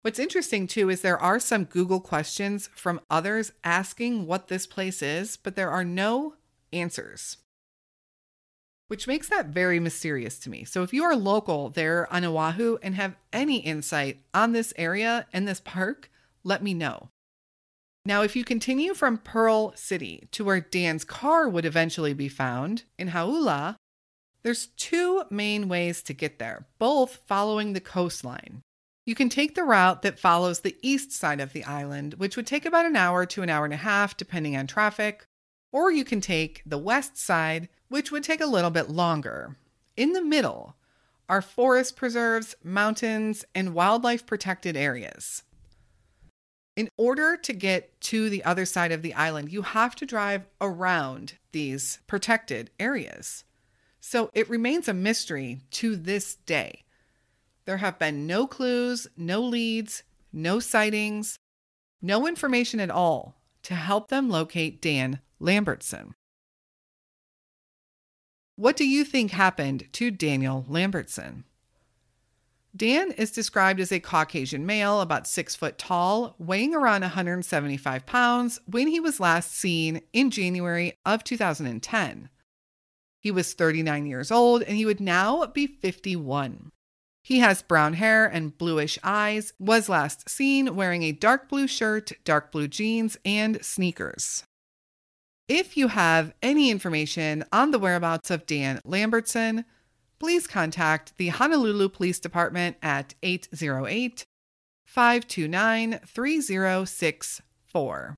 What's 0.00 0.18
interesting 0.18 0.66
too 0.66 0.88
is 0.88 1.02
there 1.02 1.20
are 1.20 1.38
some 1.38 1.64
Google 1.64 2.00
questions 2.00 2.70
from 2.74 3.02
others 3.10 3.52
asking 3.62 4.26
what 4.26 4.48
this 4.48 4.66
place 4.66 5.02
is, 5.02 5.36
but 5.36 5.56
there 5.56 5.70
are 5.70 5.84
no 5.84 6.36
answers. 6.72 7.36
Which 8.90 9.06
makes 9.06 9.28
that 9.28 9.46
very 9.46 9.78
mysterious 9.78 10.36
to 10.40 10.50
me. 10.50 10.64
So 10.64 10.82
if 10.82 10.92
you 10.92 11.04
are 11.04 11.14
local 11.14 11.70
there 11.70 12.12
on 12.12 12.24
Oahu 12.24 12.76
and 12.82 12.96
have 12.96 13.14
any 13.32 13.58
insight 13.58 14.18
on 14.34 14.50
this 14.50 14.74
area 14.76 15.28
and 15.32 15.46
this 15.46 15.60
park, 15.60 16.10
let 16.42 16.60
me 16.60 16.74
know. 16.74 17.08
Now, 18.04 18.22
if 18.22 18.34
you 18.34 18.42
continue 18.42 18.94
from 18.94 19.18
Pearl 19.18 19.72
City 19.76 20.26
to 20.32 20.44
where 20.44 20.58
Dan's 20.58 21.04
car 21.04 21.48
would 21.48 21.64
eventually 21.64 22.14
be 22.14 22.28
found 22.28 22.82
in 22.98 23.10
Hauula, 23.10 23.76
there's 24.42 24.66
two 24.76 25.22
main 25.30 25.68
ways 25.68 26.02
to 26.02 26.12
get 26.12 26.40
there, 26.40 26.66
both 26.80 27.20
following 27.28 27.74
the 27.74 27.80
coastline. 27.80 28.60
You 29.06 29.14
can 29.14 29.28
take 29.28 29.54
the 29.54 29.62
route 29.62 30.02
that 30.02 30.18
follows 30.18 30.60
the 30.60 30.76
east 30.82 31.12
side 31.12 31.40
of 31.40 31.52
the 31.52 31.62
island, 31.62 32.14
which 32.14 32.36
would 32.36 32.46
take 32.46 32.66
about 32.66 32.86
an 32.86 32.96
hour 32.96 33.24
to 33.24 33.42
an 33.42 33.50
hour 33.50 33.64
and 33.64 33.74
a 33.74 33.76
half, 33.76 34.16
depending 34.16 34.56
on 34.56 34.66
traffic, 34.66 35.26
or 35.72 35.92
you 35.92 36.04
can 36.04 36.20
take 36.20 36.62
the 36.66 36.76
west 36.76 37.16
side, 37.16 37.68
which 37.90 38.10
would 38.10 38.24
take 38.24 38.40
a 38.40 38.46
little 38.46 38.70
bit 38.70 38.88
longer. 38.88 39.56
In 39.96 40.14
the 40.14 40.22
middle 40.22 40.76
are 41.28 41.42
forest 41.42 41.96
preserves, 41.96 42.56
mountains, 42.64 43.44
and 43.54 43.74
wildlife 43.74 44.24
protected 44.24 44.76
areas. 44.76 45.42
In 46.76 46.88
order 46.96 47.36
to 47.36 47.52
get 47.52 48.00
to 48.02 48.30
the 48.30 48.42
other 48.44 48.64
side 48.64 48.92
of 48.92 49.02
the 49.02 49.12
island, 49.12 49.52
you 49.52 49.62
have 49.62 49.94
to 49.96 50.06
drive 50.06 50.46
around 50.60 51.34
these 51.52 51.98
protected 52.06 52.70
areas. 52.80 53.44
So 54.00 54.30
it 54.32 54.48
remains 54.48 54.88
a 54.88 54.94
mystery 54.94 55.60
to 55.72 55.94
this 55.94 56.36
day. 56.36 56.84
There 57.64 57.76
have 57.78 57.98
been 57.98 58.26
no 58.26 58.46
clues, 58.46 59.06
no 59.16 59.42
leads, 59.42 60.04
no 60.32 60.58
sightings, 60.58 61.36
no 62.00 62.26
information 62.26 62.80
at 62.80 62.90
all 62.90 63.36
to 63.64 63.74
help 63.74 64.08
them 64.08 64.30
locate 64.30 64.80
Dan 64.80 65.20
Lambertson. 65.38 66.14
What 68.60 68.76
do 68.76 68.86
you 68.86 69.06
think 69.06 69.30
happened 69.30 69.88
to 69.92 70.10
Daniel 70.10 70.66
Lambertson? 70.68 71.44
Dan 72.76 73.10
is 73.12 73.30
described 73.30 73.80
as 73.80 73.90
a 73.90 74.00
Caucasian 74.00 74.66
male, 74.66 75.00
about 75.00 75.26
six 75.26 75.56
foot 75.56 75.78
tall, 75.78 76.34
weighing 76.38 76.74
around 76.74 77.00
175 77.00 78.04
pounds 78.04 78.60
when 78.66 78.86
he 78.86 79.00
was 79.00 79.18
last 79.18 79.56
seen 79.56 80.02
in 80.12 80.30
January 80.30 80.92
of 81.06 81.24
2010. 81.24 82.28
He 83.22 83.30
was 83.30 83.54
39 83.54 84.04
years 84.04 84.30
old 84.30 84.62
and 84.64 84.76
he 84.76 84.84
would 84.84 85.00
now 85.00 85.46
be 85.46 85.66
51. 85.66 86.70
He 87.22 87.38
has 87.38 87.62
brown 87.62 87.94
hair 87.94 88.26
and 88.26 88.58
bluish 88.58 88.98
eyes, 89.02 89.54
was 89.58 89.88
last 89.88 90.28
seen 90.28 90.76
wearing 90.76 91.02
a 91.02 91.12
dark 91.12 91.48
blue 91.48 91.66
shirt, 91.66 92.12
dark 92.26 92.52
blue 92.52 92.68
jeans, 92.68 93.16
and 93.24 93.64
sneakers. 93.64 94.44
If 95.50 95.76
you 95.76 95.88
have 95.88 96.32
any 96.44 96.70
information 96.70 97.44
on 97.50 97.72
the 97.72 97.80
whereabouts 97.80 98.30
of 98.30 98.46
Dan 98.46 98.80
Lambertson, 98.86 99.64
please 100.20 100.46
contact 100.46 101.12
the 101.16 101.26
Honolulu 101.26 101.88
Police 101.88 102.20
Department 102.20 102.76
at 102.84 103.16
808 103.24 104.24
529 104.84 105.98
3064. 106.06 108.14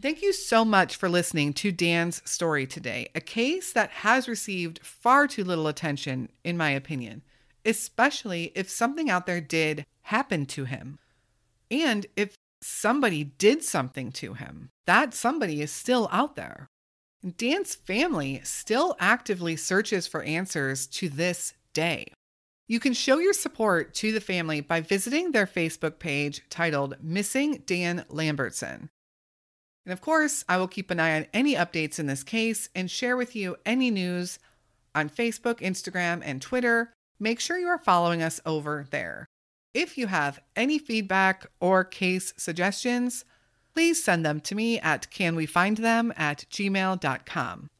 Thank 0.00 0.22
you 0.22 0.32
so 0.32 0.64
much 0.64 0.94
for 0.94 1.08
listening 1.08 1.52
to 1.54 1.72
Dan's 1.72 2.22
story 2.30 2.68
today, 2.68 3.08
a 3.12 3.20
case 3.20 3.72
that 3.72 3.90
has 3.90 4.28
received 4.28 4.86
far 4.86 5.26
too 5.26 5.42
little 5.42 5.66
attention, 5.66 6.28
in 6.44 6.56
my 6.56 6.70
opinion, 6.70 7.22
especially 7.64 8.52
if 8.54 8.70
something 8.70 9.10
out 9.10 9.26
there 9.26 9.40
did 9.40 9.84
happen 10.02 10.46
to 10.46 10.66
him. 10.66 11.00
And 11.72 12.06
if 12.14 12.36
somebody 12.62 13.24
did 13.24 13.62
something 13.62 14.12
to 14.12 14.34
him, 14.34 14.70
that 14.86 15.14
somebody 15.14 15.60
is 15.60 15.70
still 15.70 16.08
out 16.10 16.36
there. 16.36 16.68
Dan's 17.36 17.74
family 17.74 18.40
still 18.44 18.96
actively 18.98 19.56
searches 19.56 20.06
for 20.06 20.22
answers 20.22 20.86
to 20.88 21.08
this 21.08 21.54
day. 21.72 22.06
You 22.68 22.80
can 22.80 22.94
show 22.94 23.18
your 23.18 23.32
support 23.32 23.94
to 23.96 24.12
the 24.12 24.20
family 24.20 24.60
by 24.60 24.80
visiting 24.80 25.32
their 25.32 25.46
Facebook 25.46 25.98
page 25.98 26.42
titled 26.48 26.96
Missing 27.02 27.64
Dan 27.66 28.04
Lambertson. 28.08 28.88
And 29.84 29.92
of 29.92 30.00
course, 30.00 30.44
I 30.48 30.56
will 30.56 30.68
keep 30.68 30.90
an 30.90 31.00
eye 31.00 31.16
on 31.16 31.26
any 31.34 31.54
updates 31.54 31.98
in 31.98 32.06
this 32.06 32.22
case 32.22 32.68
and 32.74 32.90
share 32.90 33.16
with 33.16 33.34
you 33.34 33.56
any 33.66 33.90
news 33.90 34.38
on 34.94 35.10
Facebook, 35.10 35.60
Instagram, 35.60 36.22
and 36.24 36.40
Twitter. 36.40 36.92
Make 37.18 37.40
sure 37.40 37.58
you 37.58 37.68
are 37.68 37.78
following 37.78 38.22
us 38.22 38.40
over 38.46 38.86
there. 38.90 39.26
If 39.74 39.96
you 39.96 40.08
have 40.08 40.40
any 40.54 40.78
feedback 40.78 41.46
or 41.58 41.82
case 41.82 42.34
suggestions, 42.36 43.24
please 43.72 44.02
send 44.02 44.24
them 44.24 44.40
to 44.40 44.54
me 44.54 44.78
at 44.78 45.10
canwefindthem 45.10 46.12
at 46.16 46.44
gmail.com. 46.50 47.70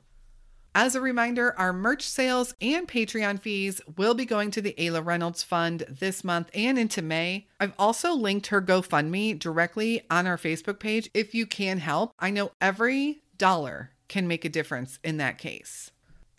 As 0.74 0.94
a 0.94 1.02
reminder, 1.02 1.54
our 1.58 1.74
merch 1.74 2.02
sales 2.02 2.54
and 2.62 2.88
Patreon 2.88 3.38
fees 3.40 3.82
will 3.98 4.14
be 4.14 4.24
going 4.24 4.50
to 4.52 4.62
the 4.62 4.74
Ayla 4.78 5.04
Reynolds 5.04 5.42
Fund 5.42 5.84
this 5.86 6.24
month 6.24 6.48
and 6.54 6.78
into 6.78 7.02
May. 7.02 7.46
I've 7.60 7.74
also 7.78 8.14
linked 8.14 8.46
her 8.46 8.62
GoFundMe 8.62 9.38
directly 9.38 10.02
on 10.10 10.26
our 10.26 10.38
Facebook 10.38 10.80
page 10.80 11.10
if 11.12 11.34
you 11.34 11.44
can 11.44 11.76
help. 11.76 12.12
I 12.18 12.30
know 12.30 12.52
every 12.58 13.20
dollar 13.36 13.90
can 14.08 14.26
make 14.26 14.46
a 14.46 14.48
difference 14.48 14.98
in 15.04 15.18
that 15.18 15.36
case. 15.36 15.90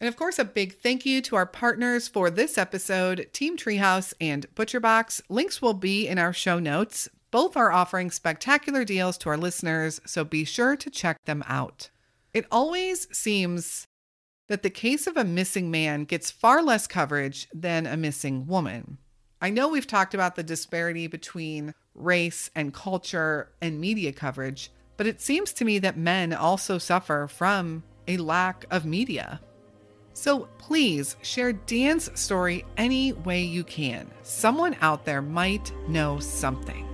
And 0.03 0.09
of 0.09 0.17
course, 0.17 0.37
a 0.37 0.43
big 0.43 0.79
thank 0.79 1.05
you 1.05 1.21
to 1.21 1.37
our 1.37 1.45
partners 1.45 2.09
for 2.09 2.29
this 2.29 2.57
episode, 2.57 3.29
Team 3.31 3.55
Treehouse 3.55 4.13
and 4.19 4.45
ButcherBox. 4.53 5.21
Links 5.29 5.61
will 5.61 5.73
be 5.73 6.09
in 6.09 6.19
our 6.19 6.33
show 6.33 6.59
notes. 6.59 7.07
Both 7.31 7.55
are 7.55 7.71
offering 7.71 8.11
spectacular 8.11 8.83
deals 8.83 9.17
to 9.19 9.29
our 9.29 9.37
listeners, 9.37 10.01
so 10.05 10.25
be 10.25 10.43
sure 10.43 10.75
to 10.75 10.89
check 10.89 11.23
them 11.23 11.41
out. 11.47 11.89
It 12.33 12.45
always 12.51 13.07
seems 13.17 13.87
that 14.49 14.61
the 14.61 14.69
case 14.69 15.07
of 15.07 15.15
a 15.15 15.23
missing 15.23 15.71
man 15.71 16.03
gets 16.03 16.29
far 16.29 16.61
less 16.61 16.85
coverage 16.85 17.47
than 17.53 17.87
a 17.87 17.95
missing 17.95 18.45
woman. 18.45 18.97
I 19.41 19.51
know 19.51 19.69
we've 19.69 19.87
talked 19.87 20.13
about 20.13 20.35
the 20.35 20.43
disparity 20.43 21.07
between 21.07 21.73
race 21.95 22.51
and 22.57 22.73
culture 22.73 23.53
and 23.61 23.79
media 23.79 24.11
coverage, 24.11 24.69
but 24.97 25.07
it 25.07 25.21
seems 25.21 25.53
to 25.53 25.63
me 25.63 25.79
that 25.79 25.95
men 25.95 26.33
also 26.33 26.77
suffer 26.77 27.25
from 27.29 27.83
a 28.05 28.17
lack 28.17 28.65
of 28.69 28.83
media. 28.83 29.39
So 30.13 30.47
please 30.59 31.15
share 31.21 31.53
Dan's 31.53 32.17
story 32.19 32.65
any 32.77 33.13
way 33.13 33.41
you 33.41 33.63
can. 33.63 34.09
Someone 34.21 34.75
out 34.79 35.05
there 35.05 35.21
might 35.21 35.71
know 35.87 36.19
something. 36.19 36.87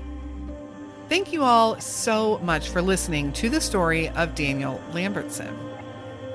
Thank 1.10 1.34
you 1.34 1.44
all 1.44 1.80
so 1.82 2.38
much 2.40 2.70
for 2.70 2.82
listening 2.82 3.34
to 3.34 3.50
the 3.50 3.60
story 3.60 4.10
of 4.10 4.36
Daniel 4.36 4.82
Lambertson. 4.94 5.56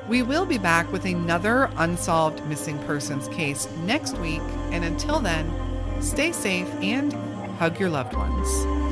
We 0.08 0.22
will 0.22 0.44
be 0.44 0.58
back 0.58 0.90
with 0.92 1.06
another 1.06 1.70
unsolved 1.76 2.44
missing 2.46 2.78
persons 2.80 3.28
case 3.28 3.68
next 3.84 4.18
week, 4.18 4.42
and 4.70 4.84
until 4.84 5.20
then, 5.20 5.50
stay 6.02 6.32
safe 6.32 6.68
and 6.82 7.12
hug 7.58 7.80
your 7.80 7.88
loved 7.88 8.14
ones. 8.14 8.83